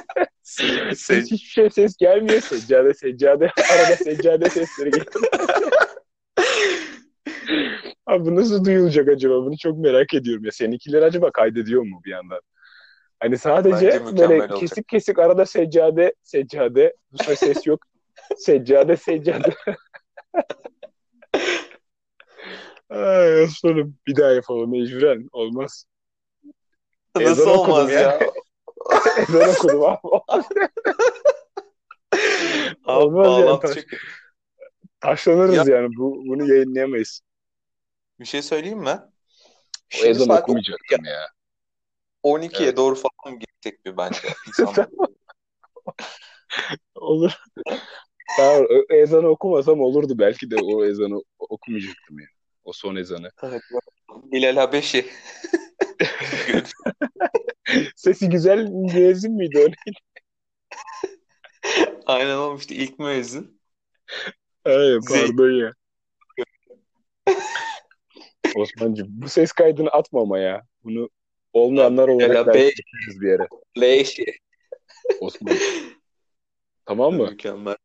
Se- 0.43 1.21
hiçbir 1.21 1.38
şey 1.38 1.69
ses 1.69 1.97
gelmiyor. 1.97 2.41
Seccade 2.41 2.93
seccade. 2.93 3.51
Arada 3.71 3.95
seccade 3.95 4.49
sesleri 4.49 4.91
geliyor. 4.91 5.13
Abi 8.06 8.25
bu 8.25 8.36
nasıl 8.36 8.65
duyulacak 8.65 9.08
acaba? 9.10 9.45
Bunu 9.45 9.58
çok 9.58 9.77
merak 9.77 10.13
ediyorum 10.13 10.45
ya. 10.45 10.51
Seninkiler 10.51 11.01
acaba 11.01 11.32
kaydediyor 11.32 11.82
mu 11.82 12.01
bir 12.06 12.12
yandan? 12.12 12.39
Hani 13.19 13.38
sadece 13.38 14.06
böyle 14.17 14.34
olacak. 14.34 14.58
kesik 14.58 14.88
kesik 14.88 15.19
arada 15.19 15.45
seccade 15.45 16.13
seccade. 16.23 16.93
Bu 17.12 17.17
sefer 17.17 17.36
ses 17.36 17.67
yok. 17.67 17.79
Seccade 18.38 18.97
seccade. 18.97 19.53
Ay 22.89 23.43
aslanım. 23.43 23.97
Bir 24.08 24.15
daha 24.15 24.32
yapalım 24.32 24.71
mecburen. 24.71 25.29
Olmaz. 25.32 25.86
Nasıl 27.15 27.41
Ezan 27.41 27.58
olmaz 27.58 27.91
ya. 27.91 27.99
ya? 27.99 28.19
Ezan 29.17 29.49
okudum 29.49 29.84
abi. 29.84 29.99
Abi 32.86 33.04
Olmaz 33.04 33.39
yani. 33.39 33.60
Taş, 33.60 33.86
taşlanırız 34.99 35.67
yani. 35.67 35.95
Bu, 35.97 36.23
bunu 36.26 36.49
yayınlayamayız. 36.54 37.21
Bir 38.19 38.26
şey 38.26 38.41
söyleyeyim 38.41 38.80
mi? 38.80 38.89
O 38.89 39.02
Şimdi 39.89 40.10
ezan 40.10 40.30
okumayacaktım 40.30 41.06
ya. 41.06 41.28
12'ye 42.23 42.67
Evet. 42.67 42.78
doğru 42.78 42.95
falan 42.95 43.39
gitsek 43.39 43.86
mi 43.86 43.97
bence? 43.97 44.19
Olur. 46.95 47.32
Tamam, 48.38 48.67
ezanı 48.89 49.28
okumasam 49.28 49.82
olurdu. 49.82 50.19
Belki 50.19 50.52
de 50.52 50.56
o 50.58 50.86
ezanı 50.86 51.21
okumayacaktım 51.39 52.19
ya. 52.19 52.28
O 52.63 52.73
son 52.73 52.95
ezanı. 52.95 53.30
Evet, 53.43 53.62
Bilal 54.10 54.56
Habeşi. 54.56 55.06
Sesi 57.96 58.30
güzel 58.30 58.67
müezzin 58.67 59.34
miydi 59.34 59.60
o? 59.60 59.62
neydi? 59.62 59.98
Aynen 62.06 62.38
olmuştu 62.38 62.74
ilk 62.74 63.00
müezzin. 63.00 63.62
Ay, 64.65 65.00
pardon 65.10 65.52
ya. 65.52 65.74
Osman'cığım 68.56 69.08
bu 69.10 69.30
ses 69.30 69.52
kaydını 69.52 69.89
atma 69.89 70.22
ama 70.22 70.39
ya. 70.39 70.63
Bunu 70.84 71.10
olmayanlar 71.54 72.08
olarak 72.08 72.36
Ya 72.36 72.48
belki 72.54 72.84
bir 73.22 73.28
yere. 73.28 73.48
Leşi. 73.80 74.26
Osman. 75.19 75.58
Tamam 76.86 77.13
mı? 77.13 77.30
Mükemmel. 77.32 77.76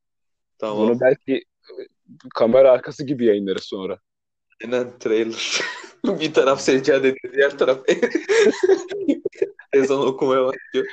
Tamam. 0.59 0.89
Bunu 0.89 1.01
belki 1.01 1.45
kamera 2.35 2.73
arkası 2.73 3.07
gibi 3.07 3.27
yayınlarız 3.27 3.65
sonra. 3.65 3.99
Aynen 4.65 4.99
trailer. 4.99 5.61
Bir 6.05 6.35
taraf 6.35 6.61
seccade 6.61 7.09
ediyor, 7.09 7.35
diğer 7.35 7.59
taraf 7.59 7.79
ezan 9.73 10.07
okumaya 10.07 10.45
başlıyor. 10.45 10.87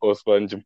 Osman'cığım. 0.00 0.64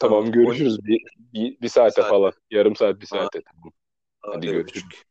Tamam 0.00 0.32
görüşürüz 0.32 0.84
bir, 0.84 1.02
bir, 1.32 1.60
bir 1.60 1.68
saate 1.68 2.02
Saat. 2.02 2.10
falan. 2.10 2.32
Yarım 2.50 2.76
saat 2.76 3.00
bir 3.00 3.06
saate. 3.06 3.42
Tamam. 3.42 3.72
Hadi 4.20 4.46
görüşürüz. 4.46 5.06